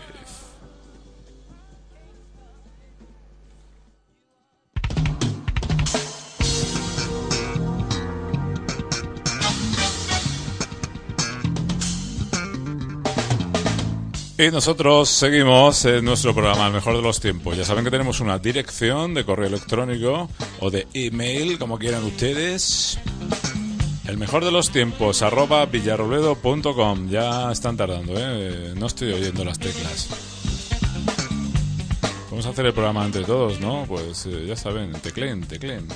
Y 14.39 14.51
nosotros 14.53 15.09
seguimos 15.09 15.85
en 15.85 16.05
nuestro 16.05 16.33
programa 16.33 16.69
El 16.69 16.75
Mejor 16.75 16.95
de 16.95 17.03
los 17.03 17.19
Tiempos. 17.19 17.57
Ya 17.57 17.65
saben 17.65 17.83
que 17.83 17.91
tenemos 17.91 18.21
una 18.21 18.39
dirección 18.39 19.15
de 19.15 19.25
correo 19.25 19.49
electrónico 19.49 20.29
o 20.61 20.71
de 20.71 20.87
email, 20.95 21.59
como 21.59 21.77
quieran 21.77 22.05
ustedes. 22.05 23.01
El 24.13 24.19
mejor 24.19 24.45
de 24.45 24.53
los 24.53 24.71
tiempos, 24.71 25.23
arroba 25.23 25.65
villarroledo.com. 25.65 27.09
Ya 27.09 27.51
están 27.51 27.79
tardando, 27.79 28.13
¿eh? 28.15 28.75
No 28.77 28.87
estoy 28.87 29.11
oyendo 29.11 29.43
las 29.43 29.59
teclas. 29.59 30.11
Vamos 32.31 32.45
a 32.45 32.51
hacer 32.51 32.67
el 32.67 32.75
programa 32.75 33.07
entre 33.07 33.25
todos, 33.25 33.59
¿no? 33.59 33.87
Pues 33.89 34.27
eh, 34.27 34.45
ya 34.47 34.55
saben, 34.55 34.93
teclen, 34.93 35.47
teclen. 35.47 35.89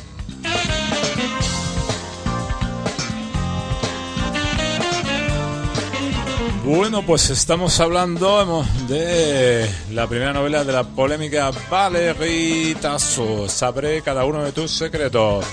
Bueno, 6.64 7.02
pues 7.04 7.28
estamos 7.28 7.78
hablando 7.80 8.64
de 8.88 9.70
la 9.92 10.08
primera 10.08 10.32
novela 10.32 10.64
de 10.64 10.72
la 10.72 10.84
polémica 10.84 11.50
Valeritazo. 11.70 13.46
Sabré 13.46 14.00
cada 14.00 14.24
uno 14.24 14.42
de 14.42 14.52
tus 14.52 14.70
secretos. 14.70 15.44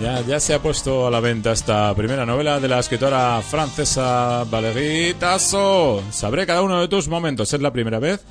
Ya, 0.00 0.38
se 0.38 0.54
ha 0.54 0.62
puesto 0.62 1.08
a 1.08 1.10
la 1.10 1.18
venta 1.18 1.50
esta 1.50 1.92
primera 1.92 2.24
novela 2.24 2.60
de 2.60 2.68
la 2.68 2.78
escritora 2.78 3.42
francesa 3.42 4.44
Valérie 4.44 5.14
Tasso. 5.14 6.04
Sabré 6.10 6.46
cada 6.46 6.62
uno 6.62 6.80
de 6.80 6.86
tus 6.86 7.08
momentos. 7.08 7.52
Es 7.52 7.60
la 7.60 7.72
primera 7.72 7.98
vez 7.98 8.24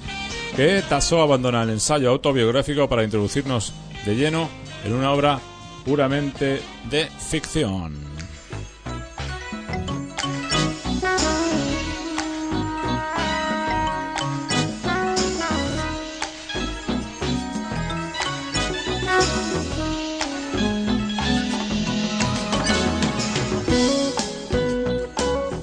que 0.56 0.82
Tasso 0.88 1.22
abandona 1.22 1.64
el 1.64 1.72
ensayo 1.72 2.10
autobiográfico 2.10 2.88
para 2.88 3.04
introducirnos 3.04 3.74
de 4.06 4.16
lleno 4.16 4.48
en 4.86 4.94
una 4.94 5.12
obra 5.12 5.42
puramente 5.84 6.62
de 6.90 7.06
ficción. 7.06 8.17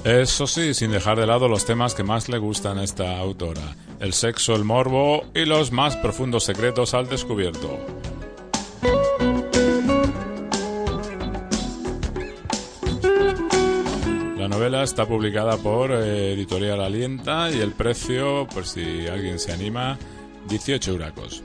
Eso 0.05 0.45
sí, 0.45 0.75
sin 0.75 0.91
dejar 0.91 1.19
de 1.19 1.25
lado 1.25 1.47
los 1.47 1.65
temas 1.65 1.95
que 1.95 2.03
más 2.03 2.29
le 2.29 2.37
gustan 2.37 2.77
a 2.77 2.83
esta 2.83 3.17
autora, 3.17 3.75
el 3.99 4.13
sexo, 4.13 4.55
el 4.55 4.63
morbo 4.63 5.23
y 5.33 5.45
los 5.45 5.71
más 5.71 5.97
profundos 5.97 6.43
secretos 6.43 6.93
al 6.93 7.09
descubierto. 7.09 7.79
La 14.37 14.47
novela 14.47 14.83
está 14.83 15.07
publicada 15.07 15.57
por 15.57 15.91
eh, 15.91 16.33
Editorial 16.33 16.81
Alienta 16.81 17.49
y 17.49 17.59
el 17.59 17.71
precio, 17.71 18.47
por 18.53 18.67
si 18.67 19.07
alguien 19.07 19.39
se 19.39 19.53
anima, 19.53 19.97
18 20.47 20.93
huracos. 20.93 21.41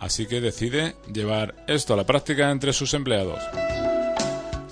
así 0.00 0.26
que 0.26 0.40
decide 0.40 0.96
llevar 1.12 1.54
esto 1.68 1.94
a 1.94 1.96
la 1.96 2.06
práctica 2.06 2.50
entre 2.50 2.72
sus 2.72 2.94
empleados. 2.94 3.40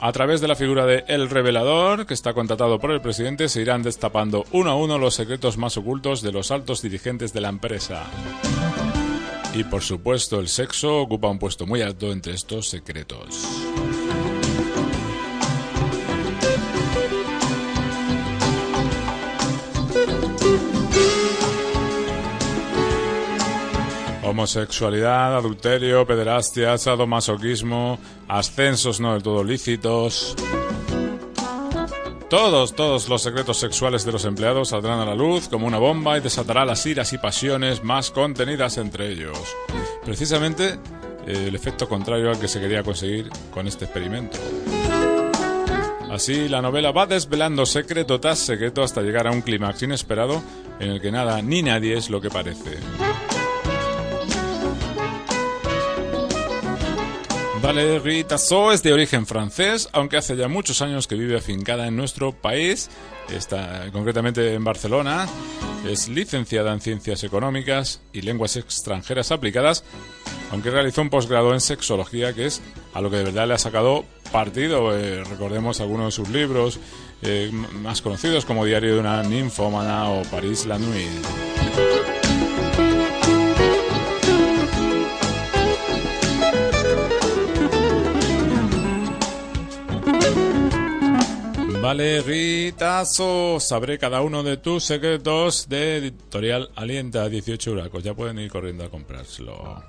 A 0.00 0.12
través 0.12 0.42
de 0.42 0.48
la 0.48 0.54
figura 0.54 0.84
de 0.84 1.04
El 1.08 1.30
Revelador, 1.30 2.04
que 2.04 2.12
está 2.12 2.34
contratado 2.34 2.78
por 2.78 2.90
el 2.90 3.00
presidente, 3.00 3.48
se 3.48 3.62
irán 3.62 3.82
destapando 3.82 4.44
uno 4.52 4.70
a 4.70 4.76
uno 4.76 4.98
los 4.98 5.14
secretos 5.14 5.56
más 5.56 5.78
ocultos 5.78 6.20
de 6.20 6.30
los 6.30 6.50
altos 6.50 6.82
dirigentes 6.82 7.32
de 7.32 7.40
la 7.40 7.48
empresa. 7.48 8.02
Y 9.54 9.64
por 9.64 9.82
supuesto, 9.82 10.40
el 10.40 10.48
sexo 10.48 10.98
ocupa 10.98 11.28
un 11.28 11.38
puesto 11.38 11.64
muy 11.64 11.80
alto 11.80 12.12
entre 12.12 12.34
estos 12.34 12.68
secretos. 12.68 13.46
Homosexualidad, 24.34 25.36
adulterio, 25.36 26.04
pederastia, 26.04 26.76
sadomasoquismo, 26.76 28.00
ascensos 28.26 28.98
no 28.98 29.12
del 29.12 29.22
todo 29.22 29.44
lícitos. 29.44 30.34
Todos, 32.28 32.74
todos 32.74 33.08
los 33.08 33.22
secretos 33.22 33.58
sexuales 33.58 34.04
de 34.04 34.10
los 34.10 34.24
empleados 34.24 34.70
saldrán 34.70 34.98
a 34.98 35.04
la 35.04 35.14
luz 35.14 35.48
como 35.48 35.68
una 35.68 35.78
bomba 35.78 36.18
y 36.18 36.20
desatará 36.20 36.64
las 36.64 36.84
iras 36.84 37.12
y 37.12 37.18
pasiones 37.18 37.84
más 37.84 38.10
contenidas 38.10 38.76
entre 38.76 39.08
ellos. 39.12 39.38
Precisamente 40.04 40.80
eh, 41.28 41.44
el 41.46 41.54
efecto 41.54 41.88
contrario 41.88 42.30
al 42.30 42.40
que 42.40 42.48
se 42.48 42.60
quería 42.60 42.82
conseguir 42.82 43.30
con 43.52 43.68
este 43.68 43.84
experimento. 43.84 44.36
Así, 46.10 46.48
la 46.48 46.60
novela 46.60 46.90
va 46.90 47.06
desvelando 47.06 47.66
secreto 47.66 48.18
tras 48.18 48.40
secreto 48.40 48.82
hasta 48.82 49.00
llegar 49.00 49.28
a 49.28 49.30
un 49.30 49.42
clímax 49.42 49.82
inesperado 49.82 50.42
en 50.80 50.90
el 50.90 51.00
que 51.00 51.12
nada 51.12 51.40
ni 51.40 51.62
nadie 51.62 51.96
es 51.96 52.10
lo 52.10 52.20
que 52.20 52.30
parece. 52.30 52.78
Valérie 57.64 58.24
Tassot 58.24 58.74
es 58.74 58.82
de 58.82 58.92
origen 58.92 59.26
francés, 59.26 59.88
aunque 59.92 60.18
hace 60.18 60.36
ya 60.36 60.48
muchos 60.48 60.82
años 60.82 61.06
que 61.06 61.14
vive 61.14 61.38
afincada 61.38 61.86
en 61.86 61.96
nuestro 61.96 62.32
país, 62.32 62.90
está 63.34 63.90
concretamente 63.90 64.52
en 64.52 64.62
Barcelona. 64.62 65.26
Es 65.88 66.10
licenciada 66.10 66.74
en 66.74 66.82
Ciencias 66.82 67.24
Económicas 67.24 68.02
y 68.12 68.20
Lenguas 68.20 68.56
Extranjeras 68.56 69.32
Aplicadas, 69.32 69.82
aunque 70.50 70.70
realizó 70.70 71.00
un 71.00 71.08
posgrado 71.08 71.54
en 71.54 71.62
Sexología, 71.62 72.34
que 72.34 72.44
es 72.44 72.60
a 72.92 73.00
lo 73.00 73.10
que 73.10 73.16
de 73.16 73.24
verdad 73.24 73.48
le 73.48 73.54
ha 73.54 73.58
sacado 73.58 74.04
partido. 74.30 74.94
Eh, 74.94 75.24
recordemos 75.24 75.80
algunos 75.80 76.08
de 76.08 76.12
sus 76.22 76.28
libros 76.28 76.78
eh, 77.22 77.50
más 77.50 78.02
conocidos 78.02 78.44
como 78.44 78.66
Diario 78.66 78.92
de 78.92 79.00
una 79.00 79.22
ninfómana 79.22 80.10
o 80.10 80.22
París 80.24 80.66
la 80.66 80.78
nuit. 80.78 81.53
Vale, 91.94 92.22
Ritazo, 92.22 93.60
sabré 93.60 94.00
cada 94.00 94.20
uno 94.20 94.42
de 94.42 94.56
tus 94.56 94.82
secretos 94.82 95.68
de 95.68 95.98
Editorial 95.98 96.68
Alienta, 96.74 97.28
18 97.28 97.70
huracos. 97.70 98.02
Ya 98.02 98.14
pueden 98.14 98.40
ir 98.40 98.50
corriendo 98.50 98.82
a 98.82 98.90
comprárselo. 98.90 99.80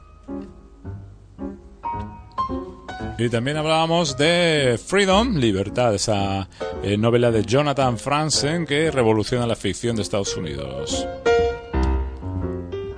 Y 3.18 3.28
también 3.30 3.58
hablábamos 3.58 4.16
de 4.18 4.80
Freedom, 4.86 5.36
Libertad, 5.38 5.96
esa 5.96 6.48
eh, 6.84 6.96
novela 6.96 7.32
de 7.32 7.44
Jonathan 7.44 7.98
Franzen 7.98 8.68
que 8.68 8.92
revoluciona 8.92 9.48
la 9.48 9.56
ficción 9.56 9.96
de 9.96 10.04
Estados 10.04 10.38
Unidos. 10.38 11.08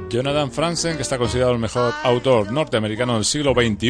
Jonathan 0.10 0.52
Franzen, 0.52 0.98
que 0.98 1.04
está 1.04 1.17
considerado 1.17 1.54
el 1.54 1.60
mejor 1.60 1.93
autor 2.04 2.52
norteamericano 2.52 3.13
del 3.15 3.24
siglo 3.24 3.54
XXI. 3.54 3.89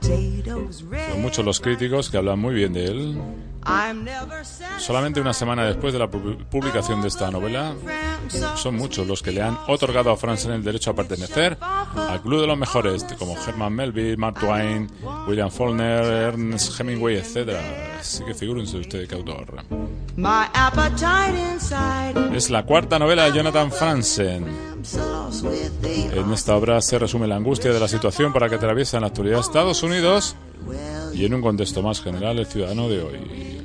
Son 0.00 1.20
muchos 1.20 1.44
los 1.44 1.60
críticos 1.60 2.08
que 2.08 2.16
hablan 2.16 2.38
muy 2.38 2.54
bien 2.54 2.72
de 2.72 2.84
él. 2.86 3.20
Solamente 4.78 5.20
una 5.20 5.32
semana 5.32 5.64
después 5.64 5.92
de 5.92 5.98
la 5.98 6.08
publicación 6.08 7.02
de 7.02 7.08
esta 7.08 7.30
novela, 7.30 7.74
son 8.56 8.76
muchos 8.76 9.06
los 9.06 9.22
que 9.22 9.32
le 9.32 9.42
han 9.42 9.58
otorgado 9.66 10.10
a 10.10 10.16
Franzen 10.16 10.52
el 10.52 10.62
derecho 10.62 10.90
a 10.90 10.94
pertenecer 10.94 11.58
al 11.60 12.22
club 12.22 12.40
de 12.40 12.46
los 12.46 12.58
mejores, 12.58 13.04
como 13.18 13.36
Herman 13.36 13.72
Melville, 13.72 14.16
Mark 14.16 14.38
Twain, 14.40 14.90
William 15.26 15.50
Faulkner, 15.50 16.04
Ernest 16.04 16.78
Hemingway, 16.78 17.16
etc. 17.16 17.56
Así 17.98 18.24
que 18.24 18.34
figúrense 18.34 18.78
ustedes 18.78 19.08
qué 19.08 19.14
autor. 19.14 19.64
Es 22.34 22.50
la 22.50 22.64
cuarta 22.64 22.98
novela 22.98 23.24
de 23.24 23.32
Jonathan 23.32 23.70
Franzen. 23.70 24.46
En 26.12 26.32
esta 26.32 26.56
obra 26.56 26.80
se 26.80 26.98
resume 26.98 27.26
la 27.26 27.36
angustia 27.36 27.72
de 27.72 27.80
la 27.80 27.88
situación 27.88 28.32
para 28.32 28.48
que 28.48 28.54
atraviesa 28.54 28.96
en 28.96 29.02
la 29.02 29.08
actualidad 29.08 29.40
Estados 29.40 29.82
Unidos 29.82 30.36
y 31.12 31.24
en 31.24 31.34
un 31.34 31.42
contexto 31.42 31.82
más 31.82 32.00
general 32.00 32.38
el 32.38 32.46
ciudadano 32.46 32.88
de 32.88 33.02
hoy. 33.02 33.55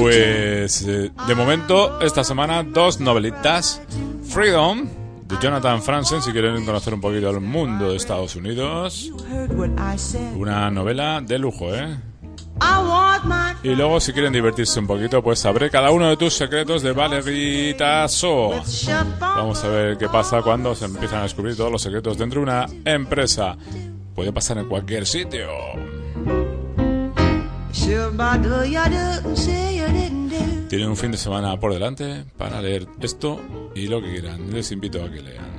Pues 0.00 0.82
eh, 0.86 1.10
de 1.26 1.34
momento, 1.34 2.00
esta 2.00 2.24
semana, 2.24 2.62
dos 2.62 3.00
novelitas. 3.00 3.82
Freedom, 4.24 4.86
de 5.26 5.36
Jonathan 5.40 5.82
Franzen, 5.82 6.22
si 6.22 6.32
quieren 6.32 6.64
conocer 6.64 6.94
un 6.94 7.00
poquito 7.00 7.30
el 7.30 7.40
mundo 7.40 7.90
de 7.90 7.96
Estados 7.96 8.36
Unidos. 8.36 9.12
Una 10.36 10.70
novela 10.70 11.20
de 11.20 11.38
lujo, 11.38 11.74
¿eh? 11.74 11.96
Y 13.62 13.74
luego, 13.74 13.98
si 14.00 14.12
quieren 14.12 14.32
divertirse 14.32 14.78
un 14.78 14.86
poquito, 14.86 15.22
pues 15.22 15.38
sabré 15.38 15.70
cada 15.70 15.90
uno 15.90 16.08
de 16.08 16.16
tus 16.16 16.34
secretos 16.34 16.82
de 16.82 16.92
Valerita 16.92 18.06
So. 18.08 18.50
Vamos 19.20 19.64
a 19.64 19.68
ver 19.68 19.96
qué 19.96 20.08
pasa 20.08 20.42
cuando 20.42 20.74
se 20.74 20.84
empiezan 20.84 21.20
a 21.20 21.22
descubrir 21.22 21.56
todos 21.56 21.72
los 21.72 21.80
secretos 21.82 22.18
dentro 22.18 22.40
de 22.40 22.44
una 22.44 22.66
empresa. 22.84 23.56
Puede 24.14 24.32
pasar 24.32 24.58
en 24.58 24.68
cualquier 24.68 25.06
sitio. 25.06 25.48
Tienen 30.68 30.88
un 30.88 30.96
fin 30.96 31.10
de 31.10 31.18
semana 31.18 31.58
por 31.58 31.72
delante 31.72 32.24
para 32.36 32.60
leer 32.60 32.86
esto 33.00 33.40
y 33.74 33.88
lo 33.88 34.00
que 34.00 34.10
quieran. 34.12 34.52
Les 34.52 34.70
invito 34.72 35.02
a 35.02 35.10
que 35.10 35.22
lean. 35.22 35.53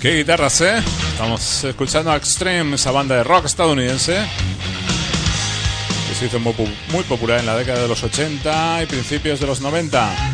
¿Qué 0.00 0.16
guitarras, 0.16 0.62
eh? 0.62 0.82
Estamos 1.12 1.62
escuchando 1.62 2.10
a 2.10 2.16
Extreme, 2.16 2.76
esa 2.76 2.90
banda 2.90 3.16
de 3.16 3.22
rock 3.22 3.44
estadounidense 3.44 4.16
que 6.08 6.14
se 6.14 6.24
hizo 6.24 6.40
muy, 6.40 6.54
muy 6.90 7.04
popular 7.04 7.40
en 7.40 7.44
la 7.44 7.54
década 7.54 7.82
de 7.82 7.88
los 7.88 8.02
80 8.02 8.82
y 8.82 8.86
principios 8.86 9.40
de 9.40 9.46
los 9.46 9.60
90. 9.60 10.29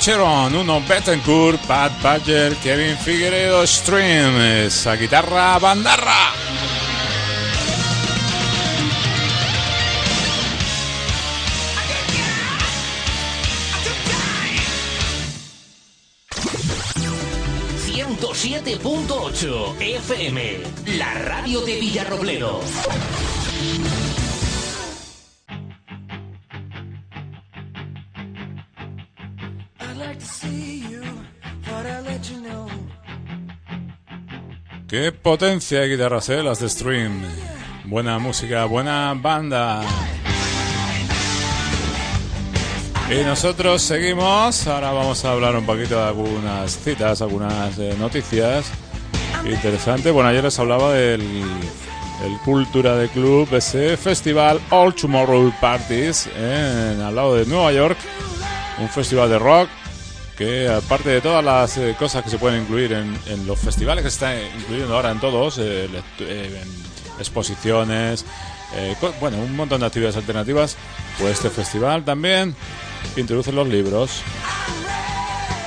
Cheron, 0.00 0.54
Uno 0.54 0.80
Bettencourt, 0.80 1.60
Pat 1.66 1.92
Badger, 2.00 2.56
Kevin 2.56 2.96
Figueredo, 2.96 3.66
Stream, 3.66 4.34
esa 4.40 4.96
guitarra 4.96 5.58
bandarra. 5.58 6.32
...107.8 17.86 19.80
FM... 19.80 20.60
...la 20.96 21.12
radio 21.12 21.60
de 21.60 21.78
Villarrobledo. 21.78 22.60
Qué 34.90 35.12
potencia 35.12 35.82
de 35.82 35.88
guitarras. 35.88 36.28
Las 36.30 36.58
de 36.58 36.68
Stream. 36.68 37.22
Buena 37.84 38.18
música, 38.18 38.64
buena 38.64 39.14
banda. 39.14 39.82
Y 43.08 43.24
nosotros 43.24 43.82
seguimos. 43.82 44.66
Ahora 44.66 44.90
vamos 44.90 45.24
a 45.24 45.30
hablar 45.30 45.54
un 45.54 45.64
poquito 45.64 45.94
de 45.94 46.08
algunas 46.08 46.76
citas, 46.76 47.22
algunas 47.22 47.78
eh, 47.78 47.94
noticias 48.00 48.72
interesantes. 49.44 50.12
Bueno, 50.12 50.28
ayer 50.28 50.42
les 50.42 50.58
hablaba 50.58 50.92
del 50.92 51.20
el 52.24 52.38
Cultura 52.44 52.96
de 52.96 53.08
Club, 53.10 53.48
ese 53.54 53.96
festival 53.96 54.60
All 54.70 54.92
Tomorrow 54.92 55.52
Parties 55.60 56.28
en, 56.36 57.00
al 57.00 57.14
lado 57.14 57.36
de 57.36 57.46
Nueva 57.46 57.70
York. 57.70 57.96
Un 58.80 58.88
festival 58.88 59.30
de 59.30 59.38
rock 59.38 59.68
que 60.40 60.70
aparte 60.70 61.10
de 61.10 61.20
todas 61.20 61.44
las 61.44 61.76
eh, 61.76 61.94
cosas 61.98 62.24
que 62.24 62.30
se 62.30 62.38
pueden 62.38 62.62
incluir 62.62 62.94
en, 62.94 63.46
los 63.46 63.58
festivales 63.58 64.02
que 64.02 64.10
se 64.10 64.14
están 64.14 64.58
incluyendo 64.58 64.96
ahora 64.96 65.10
en 65.10 65.20
todos, 65.20 65.58
eh, 65.58 65.86
exposiciones, 67.18 68.24
bueno, 69.20 69.36
un 69.36 69.54
montón 69.54 69.80
de 69.80 69.86
actividades 69.86 70.16
alternativas, 70.16 70.78
pues 71.18 71.32
este 71.32 71.50
festival 71.50 72.06
también 72.06 72.56
introduce 73.18 73.52
los 73.52 73.68
libros. 73.68 74.22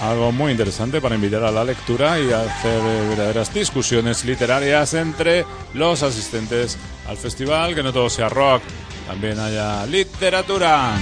Algo 0.02 0.32
muy 0.32 0.54
interesante 0.54 1.00
para 1.00 1.14
invitar 1.14 1.44
a 1.44 1.52
la 1.52 1.64
lectura 1.64 2.20
y 2.20 2.32
hacer 2.32 2.82
verdaderas 3.10 3.54
discusiones 3.54 4.26
literarias 4.26 4.96
entre 4.96 5.46
los 5.76 6.02
asistentes 6.02 6.80
al 7.08 7.18
festival, 7.18 7.76
que 7.76 7.84
no 7.84 7.94
todo 7.94 8.10
sea 8.10 8.28
rock, 8.28 8.64
también 9.06 9.40
haya 9.40 9.86
literatura. 9.86 10.96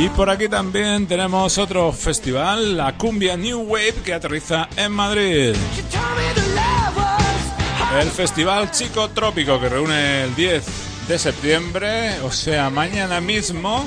Y 0.00 0.08
por 0.08 0.30
aquí 0.30 0.48
también 0.48 1.06
tenemos 1.06 1.58
otro 1.58 1.92
festival, 1.92 2.74
la 2.74 2.96
Cumbia 2.96 3.36
New 3.36 3.60
Wave, 3.64 3.96
que 4.02 4.14
aterriza 4.14 4.66
en 4.74 4.92
Madrid. 4.92 5.54
El 8.00 8.08
Festival 8.08 8.70
Chico 8.70 9.10
Trópico, 9.10 9.60
que 9.60 9.68
reúne 9.68 10.24
el 10.24 10.34
10 10.34 10.64
de 11.06 11.18
septiembre, 11.18 12.18
o 12.22 12.32
sea, 12.32 12.70
mañana 12.70 13.20
mismo, 13.20 13.86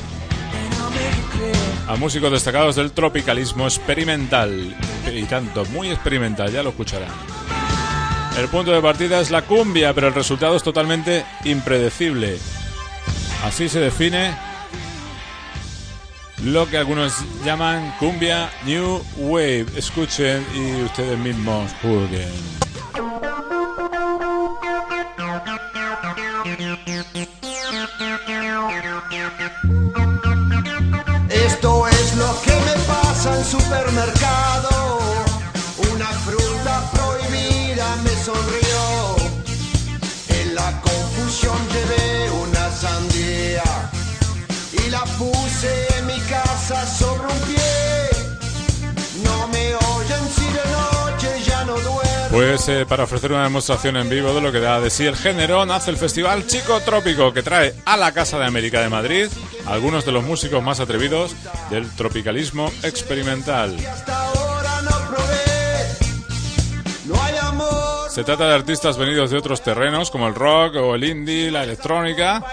a 1.88 1.96
músicos 1.96 2.32
destacados 2.32 2.76
del 2.76 2.92
tropicalismo 2.92 3.66
experimental. 3.66 4.78
Y 5.12 5.24
tanto, 5.24 5.66
muy 5.66 5.90
experimental, 5.90 6.52
ya 6.52 6.62
lo 6.62 6.70
escucharán. 6.70 7.10
El 8.38 8.50
punto 8.50 8.72
de 8.72 8.84
partida 8.84 9.20
es 9.20 9.32
la 9.32 9.42
cumbia, 9.42 9.96
pero 9.96 10.10
el 10.10 10.14
resultado 10.14 10.56
es 10.56 10.62
totalmente 10.62 11.26
impredecible. 11.44 12.38
Así 13.44 13.68
se 13.68 13.80
define 13.80 14.53
lo 16.44 16.68
que 16.68 16.78
algunos 16.78 17.14
llaman 17.46 17.94
cumbia 18.00 18.50
New 18.66 19.02
Wave. 19.18 19.66
Escuchen 19.76 20.46
y 20.54 20.84
ustedes 20.84 21.18
mismos 21.20 21.72
juzguen. 21.82 22.30
Esto 31.30 31.88
es 31.88 32.16
lo 32.16 32.42
que 32.42 32.52
me 32.52 32.76
pasa 32.88 33.38
en 33.38 33.46
supermercado. 33.46 35.00
Una 35.94 36.08
fruta 36.08 36.92
prohibida 36.92 37.96
me 38.04 38.10
sonrió. 38.10 39.16
En 40.30 40.56
la 40.56 40.82
confusión 40.82 41.58
sandía 41.70 42.13
puse 45.18 45.94
sobre 46.98 47.28
un 47.28 47.40
pie. 47.42 47.58
No 49.24 49.48
me 49.48 49.76
oyen 49.76 50.30
si 50.34 50.46
de 50.46 50.66
noche 50.72 51.44
ya 51.46 51.64
no 51.66 51.74
duermo. 51.74 52.30
Pues 52.32 52.68
eh, 52.70 52.86
para 52.88 53.04
ofrecer 53.04 53.32
una 53.32 53.44
demostración 53.44 53.98
en 53.98 54.10
vivo 54.10 54.34
de 54.34 54.42
lo 54.42 54.52
que 54.52 54.60
da 54.60 54.80
de 54.80 54.90
sí 54.90 55.06
el 55.06 55.16
género, 55.16 55.66
nace 55.66 55.92
el 55.92 55.98
Festival 55.98 56.48
Chico 56.48 56.80
Trópico, 56.82 57.34
que 57.34 57.44
trae 57.44 57.76
a 57.86 57.98
la 57.98 58.12
Casa 58.12 58.40
de 58.40 58.46
América 58.46 58.82
de 58.82 58.90
Madrid 58.90 59.28
algunos 59.66 60.06
de 60.06 60.12
los 60.12 60.24
músicos 60.24 60.64
más 60.64 60.80
atrevidos 60.80 61.36
del 61.70 61.90
tropicalismo 61.92 62.72
experimental. 62.82 63.76
Se 68.14 68.24
trata 68.24 68.48
de 68.48 68.54
artistas 68.54 68.96
venidos 68.96 69.32
de 69.32 69.40
otros 69.40 69.64
terrenos 69.64 70.12
como 70.12 70.28
el 70.28 70.36
rock 70.36 70.76
o 70.76 70.94
el 70.94 71.04
indie, 71.04 71.50
la 71.50 71.64
electrónica, 71.64 72.44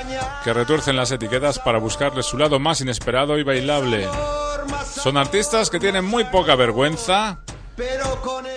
que 0.43 0.55
retuercen 0.55 0.97
las 0.97 1.11
etiquetas 1.13 1.59
para 1.59 1.79
buscarle 1.79 2.23
su 2.23 2.39
lado 2.39 2.59
más 2.59 2.81
inesperado 2.81 3.37
y 3.37 3.43
bailable. 3.43 4.09
Son 4.87 5.19
artistas 5.19 5.69
que 5.69 5.79
tienen 5.79 6.07
muy 6.07 6.25
poca 6.25 6.55
vergüenza, 6.55 7.41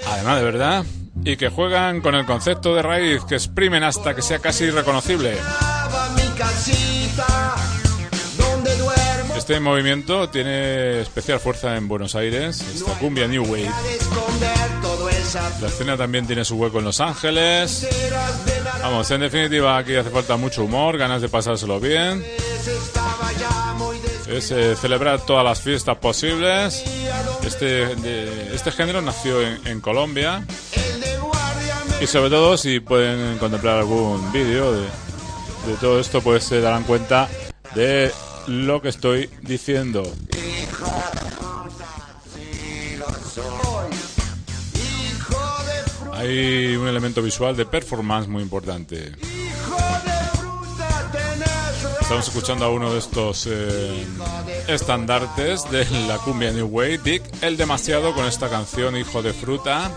además 0.07 0.37
de 0.37 0.43
verdad, 0.45 0.85
y 1.25 1.35
que 1.35 1.49
juegan 1.49 1.99
con 1.99 2.15
el 2.15 2.25
concepto 2.25 2.73
de 2.73 2.81
raíz, 2.81 3.25
que 3.25 3.35
exprimen 3.35 3.83
hasta 3.83 4.15
que 4.15 4.21
sea 4.21 4.39
casi 4.39 4.63
irreconocible. 4.63 5.37
Este 9.35 9.59
movimiento 9.59 10.29
tiene 10.29 11.01
especial 11.01 11.41
fuerza 11.41 11.75
en 11.75 11.89
Buenos 11.89 12.15
Aires, 12.15 12.61
esta 12.61 12.97
cumbia 12.97 13.27
New 13.27 13.43
Wave. 13.43 13.71
La 15.33 15.67
escena 15.67 15.97
también 15.97 16.27
tiene 16.27 16.45
su 16.45 16.55
hueco 16.55 16.79
en 16.79 16.85
Los 16.85 16.99
Ángeles. 16.99 17.87
Vamos, 18.81 19.09
en 19.09 19.21
definitiva, 19.21 19.77
aquí 19.77 19.95
hace 19.95 20.11
falta 20.11 20.37
mucho 20.37 20.63
humor, 20.63 20.97
ganas 20.97 21.21
de 21.21 21.29
pasárselo 21.29 21.79
bien. 21.79 22.23
Es 24.27 24.51
eh, 24.51 24.75
celebrar 24.75 25.25
todas 25.25 25.43
las 25.43 25.61
fiestas 25.61 25.97
posibles. 25.97 26.83
Este, 27.45 27.93
este 28.53 28.71
género 28.71 29.01
nació 29.01 29.41
en, 29.41 29.81
Colombia. 29.81 30.45
Y 31.99 32.05
sobre 32.05 32.29
todo, 32.29 32.55
si 32.57 32.79
pueden 32.79 33.37
contemplar 33.39 33.79
algún 33.79 34.31
vídeo 34.31 34.71
de, 34.71 34.81
de 34.81 35.77
todo 35.79 35.99
esto, 35.99 36.21
pues 36.21 36.43
se 36.43 36.61
darán 36.61 36.83
cuenta 36.83 37.27
de 37.73 38.11
lo 38.47 38.81
que 38.81 38.89
estoy 38.89 39.29
diciendo. 39.41 40.03
Hay 46.23 46.77
un 46.77 46.87
elemento 46.87 47.21
visual 47.21 47.53
de 47.53 47.65
performance 47.65 48.29
muy 48.29 48.41
importante. 48.41 49.11
Estamos 51.99 52.27
escuchando 52.29 52.63
a 52.63 52.69
uno 52.69 52.93
de 52.93 52.99
estos 52.99 53.45
eh, 53.51 54.05
estandartes 54.69 55.69
de 55.69 55.83
la 56.07 56.17
cumbia 56.19 56.51
New 56.51 56.67
Way, 56.67 56.99
Dick 56.99 57.23
el 57.41 57.57
demasiado 57.57 58.13
con 58.13 58.25
esta 58.25 58.49
canción 58.49 58.95
Hijo 58.95 59.21
de 59.21 59.33
fruta. 59.33 59.91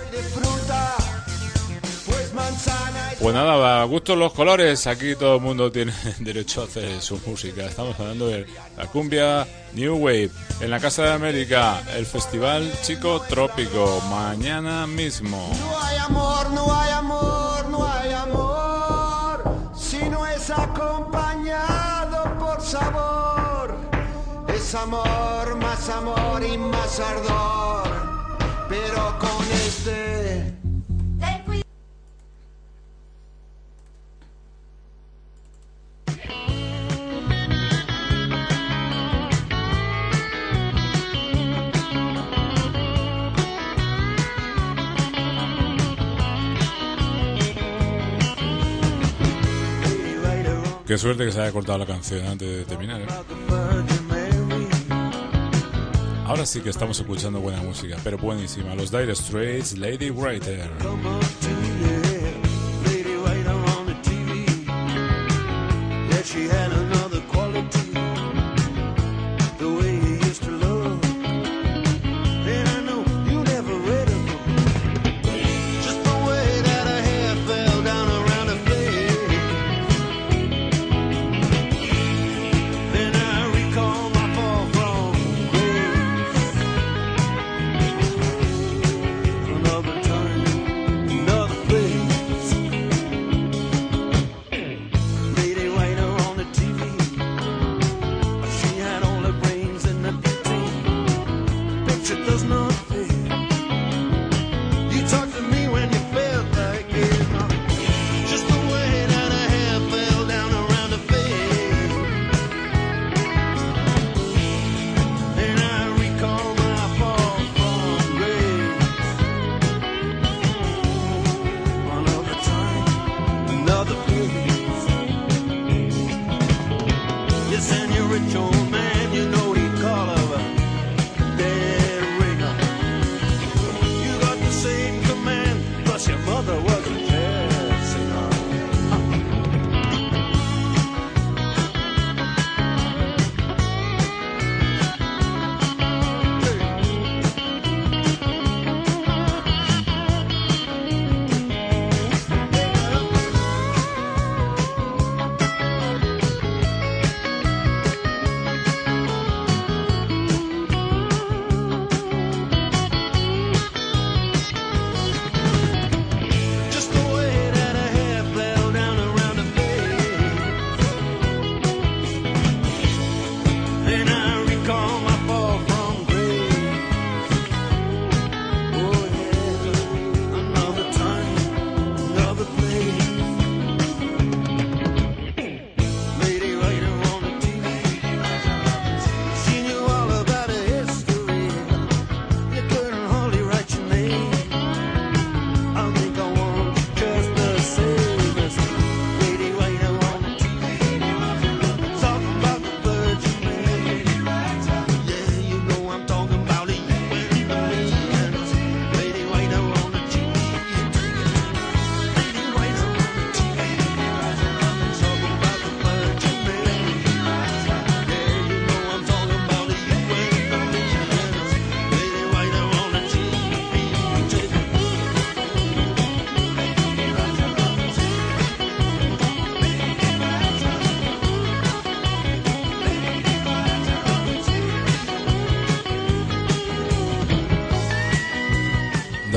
Pues 3.19 3.35
nada, 3.35 3.81
a 3.81 3.85
gusto 3.85 4.15
los 4.15 4.35
colores, 4.35 4.87
aquí 4.87 5.17
todo 5.17 5.37
el 5.37 5.41
mundo 5.41 5.73
tiene 5.73 5.93
derecho 6.19 6.61
a 6.61 6.65
hacer 6.65 7.01
su 7.01 7.19
música. 7.27 7.65
Estamos 7.65 7.99
hablando 7.99 8.29
de 8.29 8.47
la 8.77 8.87
cumbia 8.89 9.47
New 9.73 9.97
Wave 9.97 10.31
en 10.61 10.71
la 10.71 10.79
Casa 10.79 11.05
de 11.05 11.13
América, 11.13 11.83
el 11.97 12.05
Festival 12.05 12.71
Chico 12.83 13.21
Trópico, 13.27 14.03
mañana 14.11 14.87
mismo. 14.87 15.51
No 15.59 15.81
hay 15.81 15.97
amor, 15.97 16.51
no 16.51 16.79
hay 16.79 16.93
amor, 16.93 17.69
no 17.71 17.91
hay 17.91 18.13
amor, 18.13 19.73
si 19.75 19.99
no 20.11 20.27
es 20.27 20.51
acompañado 20.51 22.39
por 22.39 22.61
sabor. 22.61 23.77
Es 24.55 24.75
amor, 24.75 25.57
más 25.57 25.89
amor 25.89 26.45
y 26.45 26.59
más 26.59 27.01
ardor, 27.01 27.89
pero 28.69 29.19
con 29.19 29.43
este 29.53 30.26
Qué 50.87 50.97
suerte 50.97 51.25
que 51.25 51.33
se 51.33 51.41
haya 51.41 51.51
cortado 51.51 51.79
la 51.79 51.87
canción 51.87 52.25
antes 52.27 52.49
de 52.49 52.65
terminar. 52.65 53.01
¿eh? 53.01 53.07
Ahora 56.25 56.47
sí 56.47 56.61
que 56.61 56.71
estamos 56.71 56.99
escuchando 57.01 57.41
buena 57.41 57.61
música, 57.61 57.97
pero 58.05 58.19
buenísima. 58.19 58.73
Los 58.77 58.93
Dire 58.93 59.15
Straits, 59.17 59.77
Lady 59.79 60.11
Writer. 60.11 60.71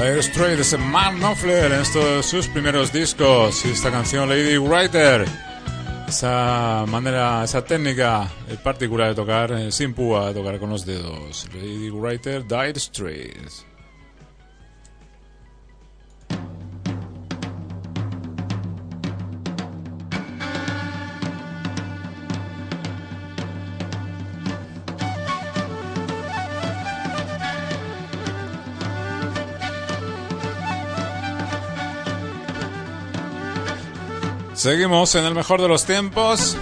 Dire 0.10 0.24
Straits, 0.24 0.76
Mark 0.80 1.20
Knopfler 1.20 1.72
en 1.72 1.82
estos 1.82 2.26
sus 2.26 2.48
primeros 2.48 2.92
discos 2.92 3.64
y 3.64 3.70
esta 3.70 3.92
canción 3.92 4.28
Lady 4.28 4.58
Writer. 4.58 5.24
Esa 6.08 6.84
manera, 6.88 7.44
esa 7.44 7.64
técnica 7.64 8.28
particular 8.64 9.10
de 9.10 9.16
tocar 9.16 9.52
eh, 9.52 9.72
sin 9.72 9.94
púa, 9.94 10.30
de 10.30 10.34
tocar 10.34 10.58
con 10.58 10.72
los 10.72 10.84
dedos. 10.84 11.48
Lady 11.54 11.92
Writer, 11.92 12.44
Dire 12.44 12.80
Straits. 12.80 13.68
Seguimos 34.60 35.16
en 35.16 35.24
el 35.24 35.34
mejor 35.34 35.62
de 35.62 35.70
los 35.70 35.86
tiempos. 35.86 36.58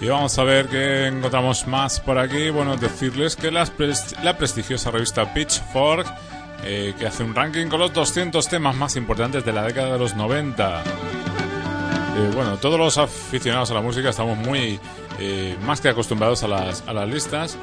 Y 0.00 0.06
vamos 0.06 0.38
a 0.38 0.42
ver 0.42 0.68
qué 0.68 1.08
encontramos 1.08 1.66
más 1.66 2.00
por 2.00 2.18
aquí. 2.18 2.48
Bueno, 2.48 2.78
decirles 2.78 3.36
que 3.36 3.50
la, 3.50 3.66
prestigiosa 3.66 4.90
revista 4.90 5.34
Pitchfork, 5.34 6.06
eh, 6.62 6.94
que 6.98 7.06
hace 7.06 7.24
un 7.24 7.34
ranking 7.34 7.66
con 7.66 7.78
los 7.78 7.92
200 7.92 8.48
temas 8.48 8.74
más 8.74 8.96
importantes 8.96 9.44
de 9.44 9.52
la 9.52 9.64
década 9.64 9.92
de 9.92 9.98
los 9.98 10.16
90. 10.16 10.82
Eh, 10.82 12.30
bueno, 12.34 12.56
todos 12.56 12.78
los 12.78 12.96
aficionados 12.96 13.70
a 13.70 13.74
la 13.74 13.82
música 13.82 14.08
estamos 14.08 14.38
muy 14.38 14.80
eh, 15.18 15.58
más 15.66 15.82
que 15.82 15.90
acostumbrados 15.90 16.42
a 16.42 16.48
las, 16.48 16.88
a 16.88 16.94
las 16.94 17.06
listas. 17.06 17.58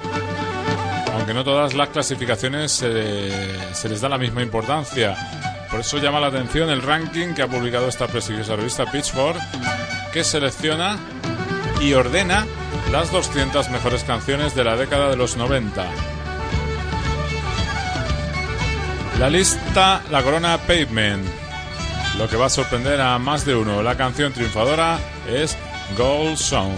Aunque 1.16 1.34
no 1.34 1.44
todas 1.44 1.74
las 1.74 1.90
clasificaciones 1.90 2.74
se 2.74 3.90
les 3.90 4.02
da 4.02 4.08
la 4.08 4.20
misma 4.20 4.44
importancia. 4.44 5.51
Por 5.72 5.80
eso 5.80 5.98
llama 6.00 6.20
la 6.20 6.28
atención 6.28 6.70
el 6.70 6.82
ranking 6.82 7.34
que 7.34 7.42
ha 7.42 7.48
publicado 7.48 7.88
esta 7.88 8.08
prestigiosa 8.08 8.58
revista 8.58 8.86
Pitchfork, 8.86 9.40
que 10.12 10.26
selecciona 10.26 11.00
y 11.80 11.94
ordena 11.94 12.46
las 12.92 13.10
200 13.12 13.70
mejores 13.70 14.04
canciones 14.04 14.54
de 14.54 14.66
la 14.66 14.76
década 14.76 15.10
de 15.10 15.16
los 15.16 15.38
90. 15.38 15.86
La 19.18 19.30
lista 19.30 20.02
la 20.12 20.22
corona 20.24 20.58
Pavement, 20.58 21.26
lo 22.18 22.28
que 22.28 22.36
va 22.36 22.48
a 22.48 22.50
sorprender 22.50 23.00
a 23.00 23.18
más 23.18 23.46
de 23.46 23.56
uno. 23.56 23.82
La 23.82 23.96
canción 23.96 24.34
triunfadora 24.34 25.00
es 25.30 25.58
Gold 25.98 26.36
Sound. 26.36 26.78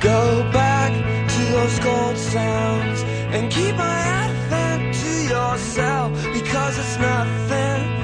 Go 0.00 0.44
back 0.52 0.92
to 0.92 1.52
those 1.52 1.80
gold 1.80 2.16
sounds 2.16 3.02
and 3.32 3.50
keep 3.50 3.74
my 3.74 4.28
to 4.92 5.28
yourself 5.28 6.12
because 6.32 6.78
it's 6.78 6.98
nothing. 6.98 7.97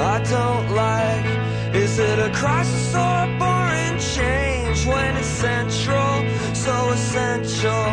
I 0.00 0.18
don't 0.24 0.74
like? 0.74 1.26
Is 1.74 1.98
it 1.98 2.18
a 2.18 2.30
crisis 2.30 2.94
or 2.94 3.24
a 3.24 3.30
boring 3.38 3.98
change 3.98 4.86
when 4.86 5.16
it's 5.16 5.26
central, 5.26 6.24
so 6.54 6.90
essential? 6.90 7.84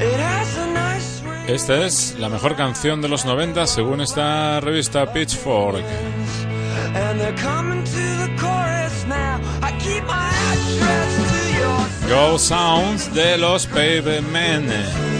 It 0.00 0.18
has 0.20 0.56
a 0.58 0.66
nice 0.72 1.22
Esta 1.46 1.86
es 1.86 2.16
la 2.18 2.28
mejor 2.28 2.56
canción 2.56 3.00
de 3.00 3.08
los 3.08 3.24
90 3.24 3.66
según 3.68 4.00
esta 4.00 4.58
revista 4.60 5.12
Pitchfork. 5.12 5.84
Go 12.08 12.38
Sounds 12.38 13.14
de 13.14 13.38
los 13.38 13.66
Pavement. 13.66 15.15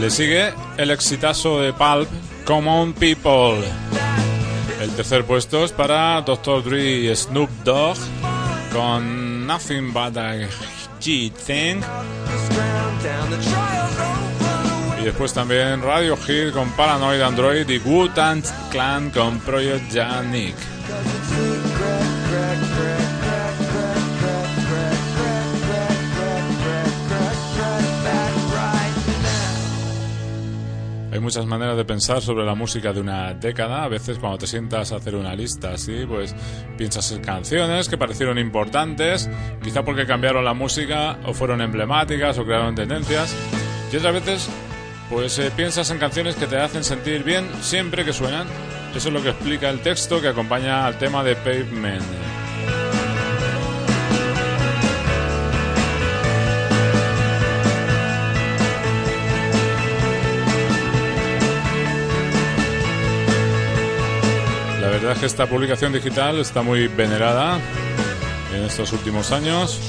Le 0.00 0.08
sigue 0.08 0.54
el 0.78 0.90
exitazo 0.90 1.60
de 1.60 1.74
Pulp, 1.74 2.08
Common 2.46 2.94
People. 2.94 3.62
El 4.80 4.90
tercer 4.92 5.26
puesto 5.26 5.62
es 5.62 5.72
para 5.72 6.22
Dr. 6.22 6.64
Dre 6.64 6.82
y 6.82 7.14
Snoop 7.14 7.50
Dogg 7.64 7.98
con 8.72 9.46
Nothing 9.46 9.92
But 9.92 10.16
a 10.16 10.36
G-Thing. 11.00 11.82
Y 15.00 15.04
después 15.04 15.34
también 15.34 15.82
Radiohead 15.82 16.54
con 16.54 16.70
Paranoid 16.70 17.20
Android 17.20 17.68
y 17.68 17.78
wu 17.78 18.08
Clan 18.70 19.10
con 19.10 19.38
Project 19.40 19.92
Janik. 19.92 20.56
Hay 31.12 31.18
muchas 31.18 31.44
maneras 31.44 31.76
de 31.76 31.84
pensar 31.84 32.22
sobre 32.22 32.44
la 32.44 32.54
música 32.54 32.92
de 32.92 33.00
una 33.00 33.34
década. 33.34 33.82
A 33.82 33.88
veces 33.88 34.18
cuando 34.18 34.38
te 34.38 34.46
sientas 34.46 34.92
a 34.92 34.96
hacer 34.96 35.16
una 35.16 35.34
lista 35.34 35.72
así, 35.72 36.04
pues 36.06 36.34
piensas 36.78 37.10
en 37.10 37.20
canciones 37.20 37.88
que 37.88 37.98
parecieron 37.98 38.38
importantes, 38.38 39.28
quizá 39.62 39.84
porque 39.84 40.06
cambiaron 40.06 40.44
la 40.44 40.54
música 40.54 41.18
o 41.26 41.34
fueron 41.34 41.62
emblemáticas 41.62 42.38
o 42.38 42.44
crearon 42.44 42.76
tendencias. 42.76 43.34
Y 43.92 43.96
otras 43.96 44.14
veces, 44.14 44.48
pues 45.10 45.36
eh, 45.40 45.50
piensas 45.56 45.90
en 45.90 45.98
canciones 45.98 46.36
que 46.36 46.46
te 46.46 46.58
hacen 46.58 46.84
sentir 46.84 47.24
bien 47.24 47.48
siempre 47.60 48.04
que 48.04 48.12
suenan. 48.12 48.46
Eso 48.94 49.08
es 49.08 49.14
lo 49.14 49.22
que 49.22 49.30
explica 49.30 49.68
el 49.68 49.80
texto 49.80 50.20
que 50.20 50.28
acompaña 50.28 50.86
al 50.86 50.96
tema 50.98 51.24
de 51.24 51.34
Pavement. 51.34 52.39
Verdad 65.00 65.12
es 65.12 65.20
que 65.20 65.26
esta 65.26 65.46
publicación 65.46 65.92
digital 65.92 66.38
está 66.38 66.62
muy 66.62 66.88
venerada 66.88 67.58
en 68.54 68.64
estos 68.64 68.92
últimos 68.92 69.32
años. 69.32 69.80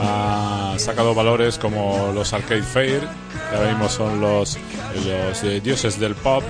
Ha 0.00 0.74
sacado 0.78 1.14
valores 1.14 1.58
como 1.58 2.10
los 2.12 2.32
Arcade 2.32 2.62
Fair, 2.62 3.02
que 3.50 3.56
ahora 3.56 3.70
mismo 3.70 3.88
son 3.88 4.20
los, 4.20 4.58
los 5.06 5.62
dioses 5.62 6.00
del 6.00 6.14
pop. 6.16 6.42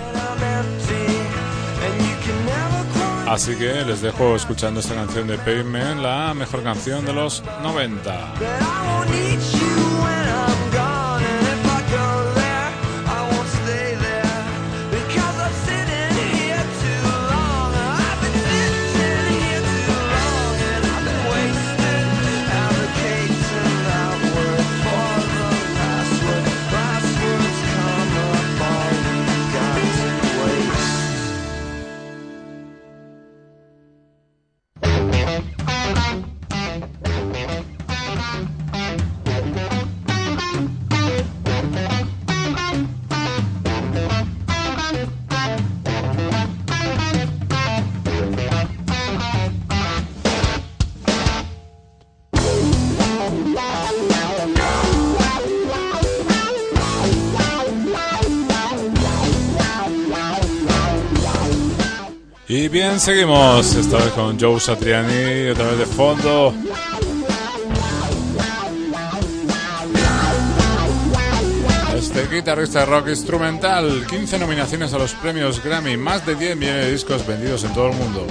Así 3.29 3.55
que 3.57 3.85
les 3.85 4.01
dejo 4.01 4.37
escuchando 4.37 4.81
esta 4.81 4.95
canción 4.95 5.27
de 5.27 5.37
Pavement, 5.37 6.01
la 6.01 6.33
mejor 6.33 6.63
canción 6.63 7.05
de 7.05 7.13
los 7.13 7.43
90. 7.63 8.33
Y 62.69 62.71
bien, 62.71 63.01
seguimos. 63.01 63.75
Esta 63.77 63.97
vez 63.97 64.11
con 64.11 64.39
Joe 64.39 64.61
Satriani, 64.61 65.49
otra 65.49 65.69
vez 65.69 65.79
de 65.79 65.87
fondo. 65.87 66.53
Este 71.97 72.27
guitarrista 72.29 72.81
de 72.81 72.87
rock 72.87 73.09
instrumental, 73.09 74.07
15 74.07 74.39
nominaciones 74.39 74.93
a 74.93 74.99
los 74.99 75.15
premios 75.15 75.65
Grammy, 75.65 75.97
más 75.97 76.27
de 76.27 76.35
10 76.35 76.57
millones 76.59 76.85
de 76.85 76.93
discos 76.93 77.27
vendidos 77.27 77.65
en 77.65 77.73
todo 77.73 77.89
el 77.89 77.97
mundo. 77.97 78.27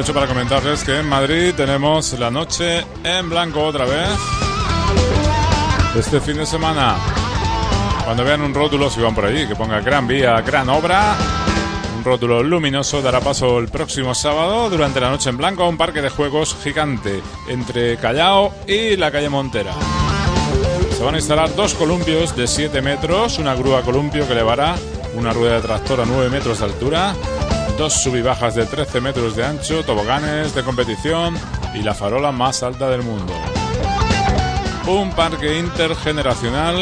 Aprovecho 0.00 0.14
para 0.14 0.26
comentarles 0.28 0.82
que 0.82 0.98
en 0.98 1.06
Madrid 1.06 1.52
tenemos 1.54 2.18
la 2.18 2.30
noche 2.30 2.86
en 3.04 3.28
blanco 3.28 3.62
otra 3.62 3.84
vez. 3.84 4.08
Este 5.94 6.22
fin 6.22 6.38
de 6.38 6.46
semana, 6.46 6.96
cuando 8.06 8.24
vean 8.24 8.40
un 8.40 8.54
rótulo, 8.54 8.88
si 8.88 9.02
van 9.02 9.14
por 9.14 9.26
allí, 9.26 9.46
que 9.46 9.54
ponga 9.54 9.80
Gran 9.80 10.06
Vía, 10.06 10.40
Gran 10.40 10.70
Obra, 10.70 11.16
un 11.98 12.02
rótulo 12.02 12.42
luminoso 12.42 13.02
dará 13.02 13.20
paso 13.20 13.58
el 13.58 13.68
próximo 13.68 14.14
sábado 14.14 14.70
durante 14.70 15.00
la 15.00 15.10
noche 15.10 15.28
en 15.28 15.36
blanco 15.36 15.64
a 15.64 15.68
un 15.68 15.76
parque 15.76 16.00
de 16.00 16.08
juegos 16.08 16.56
gigante 16.64 17.20
entre 17.48 17.98
Callao 17.98 18.54
y 18.66 18.96
la 18.96 19.10
calle 19.10 19.28
Montera. 19.28 19.74
Se 20.96 21.04
van 21.04 21.14
a 21.14 21.18
instalar 21.18 21.54
dos 21.54 21.74
columpios 21.74 22.34
de 22.34 22.46
7 22.46 22.80
metros, 22.80 23.38
una 23.38 23.54
grúa 23.54 23.82
columpio 23.82 24.26
que 24.26 24.32
elevará 24.32 24.76
una 25.14 25.34
rueda 25.34 25.56
de 25.56 25.60
tractor 25.60 26.00
a 26.00 26.06
9 26.06 26.30
metros 26.30 26.60
de 26.60 26.64
altura, 26.64 27.14
dos 27.76 27.92
subibajas 27.94 28.54
de 28.54 28.66
13 28.66 29.00
metros 29.00 29.36
de 29.36 29.44
ancho, 29.44 29.82
toboganes 29.84 30.54
de 30.54 30.62
competición 30.62 31.36
y 31.74 31.82
la 31.82 31.94
farola 31.94 32.32
más 32.32 32.62
alta 32.62 32.88
del 32.90 33.02
mundo. 33.02 33.32
Un 34.86 35.10
parque 35.12 35.58
intergeneracional, 35.58 36.76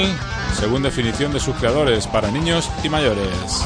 según 0.59 0.83
definición 0.83 1.33
de 1.33 1.41
sus 1.41 1.57
creadores, 1.57 2.07
para 2.07 2.31
niños 2.31 2.71
y 2.83 2.89
mayores. 2.89 3.65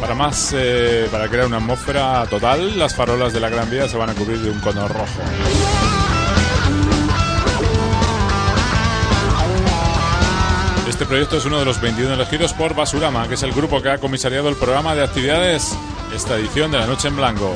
Para 0.00 0.14
más, 0.14 0.52
eh, 0.54 1.08
para 1.10 1.28
crear 1.28 1.46
una 1.46 1.58
atmósfera 1.58 2.26
total, 2.26 2.78
las 2.78 2.94
farolas 2.94 3.32
de 3.32 3.40
la 3.40 3.48
Gran 3.48 3.70
Vía 3.70 3.88
se 3.88 3.96
van 3.96 4.10
a 4.10 4.14
cubrir 4.14 4.38
de 4.40 4.50
un 4.50 4.60
cono 4.60 4.88
rojo. 4.88 5.20
Este 11.02 11.10
proyecto 11.10 11.36
es 11.38 11.44
uno 11.46 11.58
de 11.58 11.64
los 11.64 11.80
21 11.80 12.14
elegidos 12.14 12.52
por 12.52 12.76
Basurama, 12.76 13.26
que 13.26 13.34
es 13.34 13.42
el 13.42 13.50
grupo 13.50 13.82
que 13.82 13.90
ha 13.90 13.98
comisariado 13.98 14.48
el 14.48 14.54
programa 14.54 14.94
de 14.94 15.02
actividades 15.02 15.76
esta 16.14 16.36
edición 16.36 16.70
de 16.70 16.78
la 16.78 16.86
Noche 16.86 17.08
en 17.08 17.16
Blanco. 17.16 17.52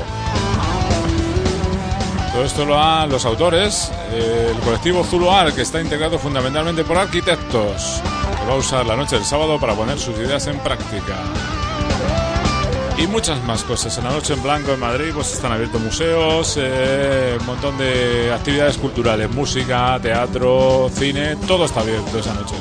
Todo 2.33 2.45
esto 2.45 2.65
lo 2.65 2.77
han 2.77 3.09
los 3.09 3.25
autores, 3.25 3.93
el 4.13 4.57
colectivo 4.65 5.05
Zuluar, 5.05 5.53
que 5.53 5.63
está 5.63 5.81
integrado 5.81 6.19
fundamentalmente 6.19 6.83
por 6.83 6.97
arquitectos, 6.97 8.03
que 8.37 8.49
va 8.49 8.55
a 8.55 8.57
usar 8.57 8.85
la 8.85 8.97
noche 8.97 9.15
del 9.15 9.25
sábado 9.25 9.61
para 9.61 9.75
poner 9.75 9.97
sus 10.01 10.19
ideas 10.19 10.45
en 10.49 10.59
práctica. 10.59 11.15
Y 12.99 13.07
muchas 13.07 13.41
más 13.45 13.63
cosas. 13.63 13.97
En 13.97 14.05
la 14.05 14.11
noche 14.11 14.33
en 14.33 14.43
blanco 14.43 14.73
en 14.73 14.81
Madrid 14.81 15.13
pues 15.15 15.33
están 15.33 15.53
abiertos 15.53 15.81
museos, 15.81 16.59
eh, 16.61 17.37
un 17.39 17.47
montón 17.47 17.79
de 17.79 18.33
actividades 18.35 18.77
culturales, 18.77 19.31
música, 19.31 20.01
teatro, 20.03 20.91
cine, 20.93 21.37
todo 21.47 21.67
está 21.67 21.83
abierto 21.83 22.19
esa 22.19 22.35
noche. 22.35 22.57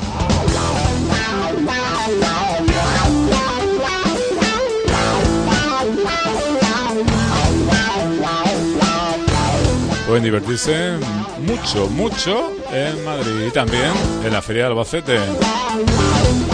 Pueden 10.16 10.32
divertirse 10.32 10.96
mucho, 11.40 11.88
mucho 11.88 12.50
en 12.72 13.04
Madrid 13.04 13.48
y 13.48 13.50
también 13.50 13.92
en 14.24 14.32
la 14.32 14.40
Feria 14.40 14.62
de 14.62 14.68
Albacete. 14.70 15.18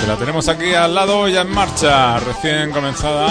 La 0.08 0.16
tenemos 0.16 0.48
aquí 0.48 0.74
al 0.74 0.92
lado 0.92 1.28
ya 1.28 1.42
en 1.42 1.50
marcha, 1.52 2.18
recién 2.18 2.72
comenzada. 2.72 3.28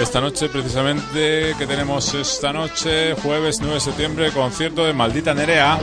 Esta 0.00 0.18
noche, 0.18 0.48
precisamente, 0.48 1.54
que 1.58 1.66
tenemos 1.66 2.14
esta 2.14 2.54
noche, 2.54 3.12
jueves 3.22 3.58
9 3.60 3.74
de 3.74 3.80
septiembre, 3.80 4.30
concierto 4.30 4.82
de 4.82 4.94
Maldita 4.94 5.34
Nerea. 5.34 5.78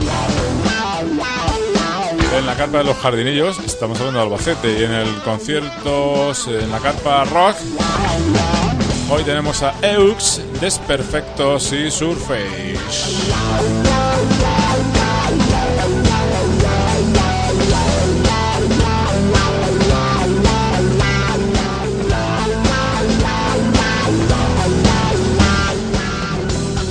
En 2.36 2.46
la 2.46 2.56
carpa 2.56 2.78
de 2.78 2.84
los 2.84 2.96
jardinillos, 2.96 3.60
estamos 3.60 3.96
hablando 4.00 4.18
de 4.18 4.26
Albacete, 4.26 4.76
y 4.76 4.82
en 4.82 4.92
el 4.92 5.14
concierto, 5.22 6.32
en 6.48 6.72
la 6.72 6.80
carpa 6.80 7.22
rock, 7.26 7.54
Hoy 9.12 9.24
tenemos 9.24 9.60
a 9.64 9.74
Eux, 9.82 10.40
Desperfectos 10.60 11.72
y 11.72 11.90
Surface. 11.90 12.76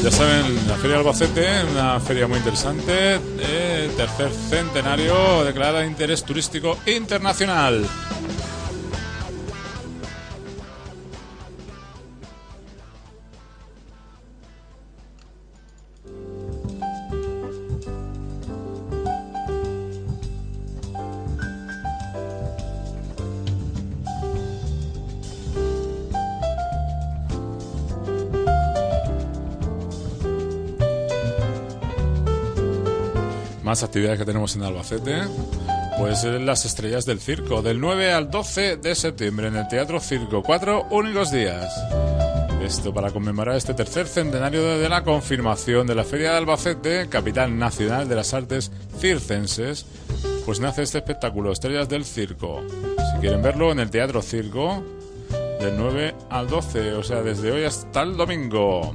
Ya 0.03 0.11
saben, 0.11 0.67
la 0.67 0.75
Feria 0.77 0.97
Albacete, 0.97 1.47
una 1.71 1.99
feria 1.99 2.25
muy 2.25 2.39
interesante, 2.39 3.19
eh, 3.39 3.91
tercer 3.95 4.31
centenario, 4.31 5.43
declarada 5.43 5.81
de 5.81 5.87
interés 5.87 6.23
turístico 6.23 6.75
internacional. 6.87 7.85
Más 33.79 33.85
actividades 33.85 34.19
que 34.19 34.25
tenemos 34.25 34.57
en 34.57 34.63
Albacete. 34.63 35.21
Pues 35.97 36.25
las 36.25 36.65
estrellas 36.65 37.05
del 37.05 37.21
circo, 37.21 37.61
del 37.61 37.79
9 37.79 38.11
al 38.11 38.29
12 38.29 38.75
de 38.75 38.93
septiembre 38.93 39.47
en 39.47 39.55
el 39.55 39.69
Teatro 39.69 40.01
Circo. 40.01 40.43
Cuatro 40.43 40.85
únicos 40.89 41.31
días. 41.31 41.73
Esto 42.61 42.93
para 42.93 43.11
conmemorar 43.11 43.55
este 43.55 43.73
tercer 43.73 44.05
centenario 44.07 44.77
de 44.77 44.89
la 44.89 45.05
confirmación 45.05 45.87
de 45.87 45.95
la 45.95 46.03
Feria 46.03 46.31
de 46.31 46.37
Albacete, 46.39 47.07
capital 47.07 47.57
nacional 47.57 48.09
de 48.09 48.15
las 48.15 48.33
artes 48.33 48.69
circenses. 48.99 49.85
Pues 50.45 50.59
nace 50.59 50.83
este 50.83 50.97
espectáculo, 50.97 51.53
Estrellas 51.53 51.87
del 51.87 52.03
Circo. 52.03 52.61
Si 53.13 53.21
quieren 53.21 53.41
verlo 53.41 53.71
en 53.71 53.79
el 53.79 53.89
Teatro 53.89 54.21
Circo, 54.21 54.83
del 55.61 55.77
9 55.77 56.15
al 56.29 56.49
12, 56.49 56.95
o 56.95 57.03
sea, 57.03 57.21
desde 57.21 57.49
hoy 57.49 57.63
hasta 57.63 58.01
el 58.01 58.17
domingo. 58.17 58.93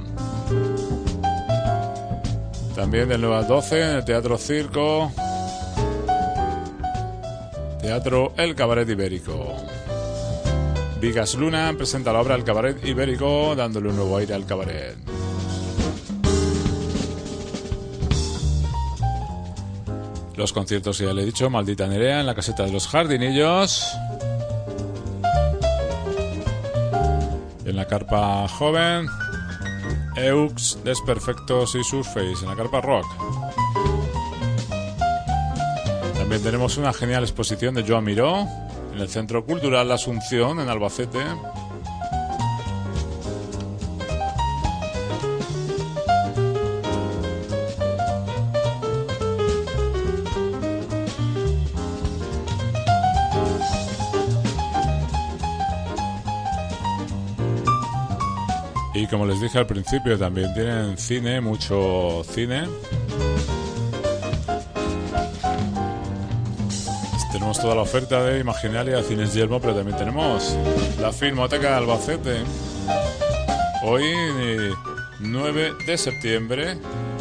También 2.75 3.07
del 3.07 3.21
9 3.21 3.37
al 3.37 3.47
12 3.47 3.81
en 3.81 3.89
el 3.95 4.05
Teatro 4.05 4.37
Circo. 4.37 5.11
Teatro 7.81 8.33
El 8.35 8.53
Cabaret 8.53 8.89
Ibérico. 8.89 9.55
Vigas 10.99 11.35
Luna 11.35 11.73
presenta 11.77 12.11
la 12.11 12.19
obra 12.19 12.35
El 12.35 12.43
Cabaret 12.43 12.83
Ibérico 12.85 13.55
dándole 13.55 13.89
un 13.89 13.95
nuevo 13.95 14.17
aire 14.17 14.33
al 14.33 14.45
cabaret. 14.45 14.97
Los 20.35 20.51
conciertos, 20.51 20.97
ya 20.97 21.13
le 21.13 21.21
he 21.21 21.25
dicho, 21.25 21.49
Maldita 21.49 21.87
Nerea 21.87 22.19
en 22.19 22.25
la 22.25 22.35
caseta 22.35 22.63
de 22.63 22.71
los 22.73 22.89
Jardinillos. 22.89 23.85
En 27.63 27.75
la 27.77 27.87
carpa 27.87 28.45
joven, 28.49 29.07
Eux, 30.17 30.77
Desperfectos 30.83 31.75
y 31.75 31.83
Surface 31.83 32.43
en 32.43 32.47
la 32.47 32.55
carpa 32.55 32.81
rock. 32.81 33.05
También 36.17 36.41
tenemos 36.41 36.77
una 36.77 36.93
genial 36.93 37.23
exposición 37.23 37.75
de 37.75 37.83
Joan 37.87 38.03
Miró 38.03 38.47
en 38.93 38.99
el 38.99 39.09
Centro 39.09 39.45
Cultural 39.45 39.91
Asunción 39.91 40.59
en 40.59 40.69
Albacete. 40.69 41.19
Y 59.05 59.07
como 59.07 59.27
les 59.27 59.39
dije 59.39 59.59
al 59.59 59.67
principio, 59.67 60.17
también 60.17 60.51
tienen 60.55 60.97
cine, 60.97 61.39
mucho 61.39 62.23
cine. 62.27 62.67
Tenemos 67.31 67.61
toda 67.61 67.75
la 67.75 67.81
oferta 67.83 68.23
de 68.23 68.39
Imaginaria 68.39 69.03
Cines 69.03 69.35
Yelmo, 69.35 69.61
pero 69.61 69.75
también 69.75 69.95
tenemos 69.95 70.57
la 70.99 71.11
Filmoteca 71.11 71.69
de 71.69 71.75
Albacete. 71.75 72.37
Hoy, 73.83 74.05
9 75.19 75.73
de 75.85 75.97
septiembre, 75.99 76.75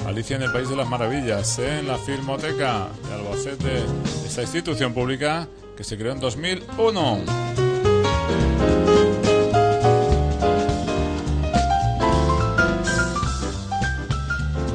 Alicia 0.06 0.36
en 0.36 0.42
el 0.42 0.52
País 0.52 0.70
de 0.70 0.76
las 0.76 0.88
Maravillas, 0.88 1.58
en 1.58 1.86
la 1.86 1.98
Filmoteca 1.98 2.88
de 3.06 3.12
Albacete, 3.12 3.82
esta 4.24 4.40
institución 4.40 4.94
pública 4.94 5.46
que 5.76 5.84
se 5.84 5.98
creó 5.98 6.12
en 6.12 6.20
2001. 6.20 7.63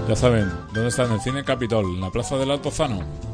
Ya 0.10 0.16
saben, 0.16 0.50
¿dónde 0.74 0.90
está? 0.90 1.06
En 1.06 1.12
el 1.12 1.22
Cine 1.22 1.44
Capitol, 1.44 1.86
en 1.86 2.02
la 2.02 2.10
Plaza 2.10 2.36
del 2.36 2.50
Altozano. 2.50 3.29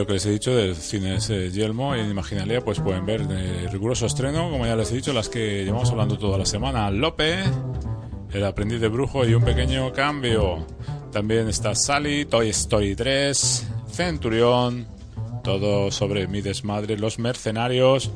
Lo 0.00 0.06
que 0.06 0.14
les 0.14 0.24
he 0.24 0.30
dicho 0.30 0.54
del 0.54 0.74
cine 0.76 1.16
ese 1.16 1.50
Yelmo 1.50 1.94
y 1.94 2.00
Imaginalia, 2.00 2.62
pues 2.62 2.80
pueden 2.80 3.04
ver 3.04 3.28
de 3.28 3.68
riguroso 3.68 4.06
estreno, 4.06 4.50
como 4.50 4.64
ya 4.64 4.74
les 4.74 4.90
he 4.90 4.94
dicho, 4.94 5.12
las 5.12 5.28
que 5.28 5.62
llevamos 5.62 5.90
hablando 5.90 6.16
toda 6.16 6.38
la 6.38 6.46
semana. 6.46 6.90
Lope, 6.90 7.40
El 8.32 8.44
aprendiz 8.46 8.80
de 8.80 8.88
brujo 8.88 9.26
y 9.26 9.34
un 9.34 9.44
pequeño 9.44 9.92
cambio. 9.92 10.66
También 11.12 11.48
está 11.48 11.74
Sally, 11.74 12.24
Toy 12.24 12.48
Story 12.48 12.96
3, 12.96 13.66
Centurión, 13.92 14.86
todo 15.44 15.90
sobre 15.90 16.26
mi 16.28 16.40
desmadre, 16.40 16.96
Los 16.96 17.18
Mercenarios, 17.18 18.10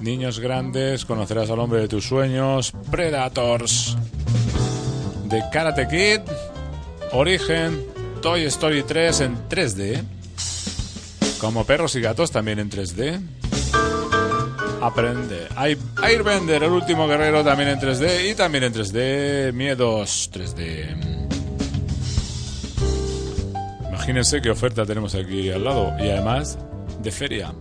Niños 0.00 0.38
Grandes, 0.38 1.04
Conocerás 1.04 1.50
al 1.50 1.58
hombre 1.58 1.80
de 1.80 1.88
tus 1.88 2.06
sueños, 2.06 2.72
Predators, 2.92 3.96
The 5.28 5.42
Karate 5.52 5.88
Kid, 5.88 6.20
Origen, 7.10 7.84
Toy 8.22 8.44
Story 8.44 8.84
3 8.84 9.20
en 9.22 9.48
3D, 9.48 10.13
como 11.44 11.66
Perros 11.66 11.94
y 11.94 12.00
Gatos 12.00 12.30
también 12.30 12.58
en 12.58 12.70
3D. 12.70 13.20
Aprende. 14.80 15.46
Airbender, 16.02 16.62
el 16.62 16.70
último 16.70 17.06
guerrero 17.06 17.44
también 17.44 17.68
en 17.68 17.78
3D 17.78 18.30
y 18.30 18.34
también 18.34 18.64
en 18.64 18.72
3D. 18.72 19.52
Miedos 19.52 20.30
3D. 20.32 21.28
Imagínense 23.88 24.40
qué 24.40 24.48
oferta 24.48 24.86
tenemos 24.86 25.14
aquí 25.14 25.50
al 25.50 25.64
lado 25.64 25.92
y 25.98 26.08
además 26.08 26.56
de 27.02 27.12
feria. 27.12 27.52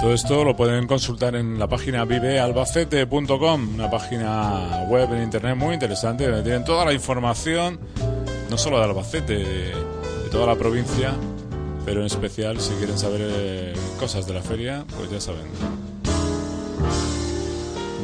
Todo 0.00 0.14
esto 0.14 0.44
lo 0.44 0.54
pueden 0.54 0.86
consultar 0.86 1.34
en 1.34 1.58
la 1.58 1.66
página 1.66 2.04
vivealbacete.com, 2.04 3.74
una 3.74 3.90
página 3.90 4.84
web 4.88 5.12
en 5.12 5.24
internet 5.24 5.56
muy 5.56 5.74
interesante 5.74 6.26
donde 6.26 6.42
tienen 6.42 6.64
toda 6.64 6.84
la 6.84 6.92
información, 6.92 7.80
no 8.54 8.58
solo 8.58 8.78
de 8.78 8.84
Albacete, 8.84 9.38
de, 9.38 9.72
toda 10.30 10.46
la 10.46 10.54
provincia, 10.54 11.12
pero 11.84 12.02
en 12.02 12.06
especial 12.06 12.60
si 12.60 12.72
quieren 12.74 12.96
saber 12.96 13.20
eh, 13.24 13.74
cosas 13.98 14.28
de 14.28 14.34
la 14.34 14.42
feria, 14.42 14.84
pues 14.96 15.10
ya 15.10 15.20
saben. 15.20 15.42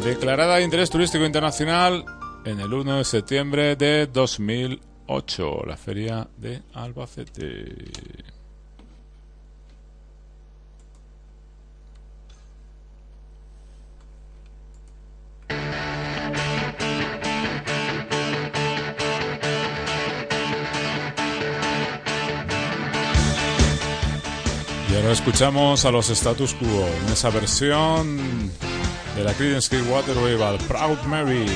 Declarada 0.04 0.56
de 0.56 0.64
interés 0.64 0.90
turístico 0.90 1.24
internacional 1.24 2.04
en 2.44 2.58
el 2.58 2.74
1 2.74 2.96
de 2.96 3.04
septiembre 3.04 3.76
de 3.76 4.08
2008, 4.08 5.62
la 5.68 5.76
feria 5.76 6.28
de 6.36 6.62
Albacete. 6.74 7.72
Ahora 25.00 25.12
escuchamos 25.12 25.86
a 25.86 25.90
los 25.90 26.10
Status 26.10 26.54
Quo 26.54 26.86
en 26.86 27.12
esa 27.12 27.30
versión 27.30 28.18
de 29.16 29.24
la 29.24 29.32
Creedence 29.32 29.70
Clearwater 29.70 30.14
Revival, 30.14 30.58
Proud 30.68 30.98
Mary. 31.06 31.46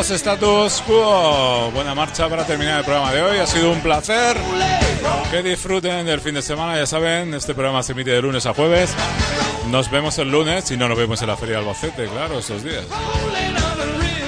Status 0.00 0.82
quo. 0.86 1.70
Buena 1.72 1.94
marcha 1.94 2.28
para 2.28 2.46
terminar 2.46 2.78
el 2.78 2.84
programa 2.84 3.12
de 3.12 3.22
hoy. 3.22 3.38
Ha 3.38 3.46
sido 3.46 3.70
un 3.70 3.80
placer. 3.80 4.36
Que 5.30 5.42
disfruten 5.42 6.06
del 6.06 6.20
fin 6.20 6.34
de 6.34 6.42
semana. 6.42 6.76
Ya 6.76 6.86
saben, 6.86 7.34
este 7.34 7.54
programa 7.54 7.82
se 7.82 7.92
emite 7.92 8.10
de 8.10 8.22
lunes 8.22 8.46
a 8.46 8.54
jueves. 8.54 8.94
Nos 9.70 9.90
vemos 9.90 10.18
el 10.18 10.30
lunes 10.30 10.70
y 10.70 10.76
no 10.76 10.88
nos 10.88 10.96
vemos 10.96 11.20
en 11.22 11.28
la 11.28 11.36
Feria 11.36 11.56
de 11.56 11.60
Albacete, 11.60 12.06
claro, 12.06 12.38
esos 12.38 12.64
días. 12.64 12.84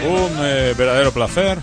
Un 0.06 0.32
eh, 0.40 0.74
verdadero 0.76 1.12
placer. 1.12 1.58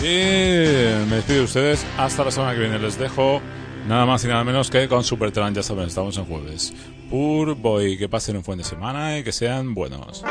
Y 0.00 1.08
me 1.08 1.16
despido 1.16 1.38
de 1.38 1.44
ustedes. 1.44 1.86
Hasta 1.98 2.24
la 2.24 2.30
semana 2.30 2.52
que 2.52 2.60
viene. 2.60 2.78
Les 2.78 2.98
dejo 2.98 3.40
nada 3.86 4.06
más 4.06 4.24
y 4.24 4.28
nada 4.28 4.44
menos 4.44 4.70
que 4.70 4.88
con 4.88 5.04
Supertramp. 5.04 5.56
Ya 5.56 5.62
saben, 5.62 5.86
estamos 5.86 6.16
en 6.16 6.24
jueves. 6.24 6.72
Boy, 7.10 7.98
que 7.98 8.08
pasen 8.08 8.36
un 8.36 8.42
buen 8.42 8.58
de 8.58 8.64
semana 8.64 9.18
y 9.18 9.24
que 9.24 9.32
sean 9.32 9.74
buenos. 9.74 10.24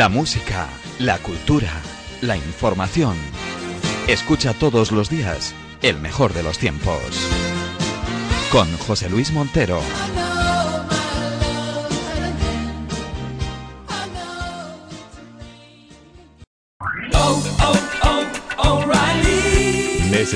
La 0.00 0.08
música, 0.08 0.66
la 0.98 1.18
cultura, 1.18 1.70
la 2.22 2.34
información. 2.34 3.18
Escucha 4.08 4.54
todos 4.54 4.92
los 4.92 5.10
días 5.10 5.54
el 5.82 6.00
mejor 6.00 6.32
de 6.32 6.42
los 6.42 6.56
tiempos. 6.56 7.02
Con 8.50 8.74
José 8.78 9.10
Luis 9.10 9.30
Montero. 9.30 9.82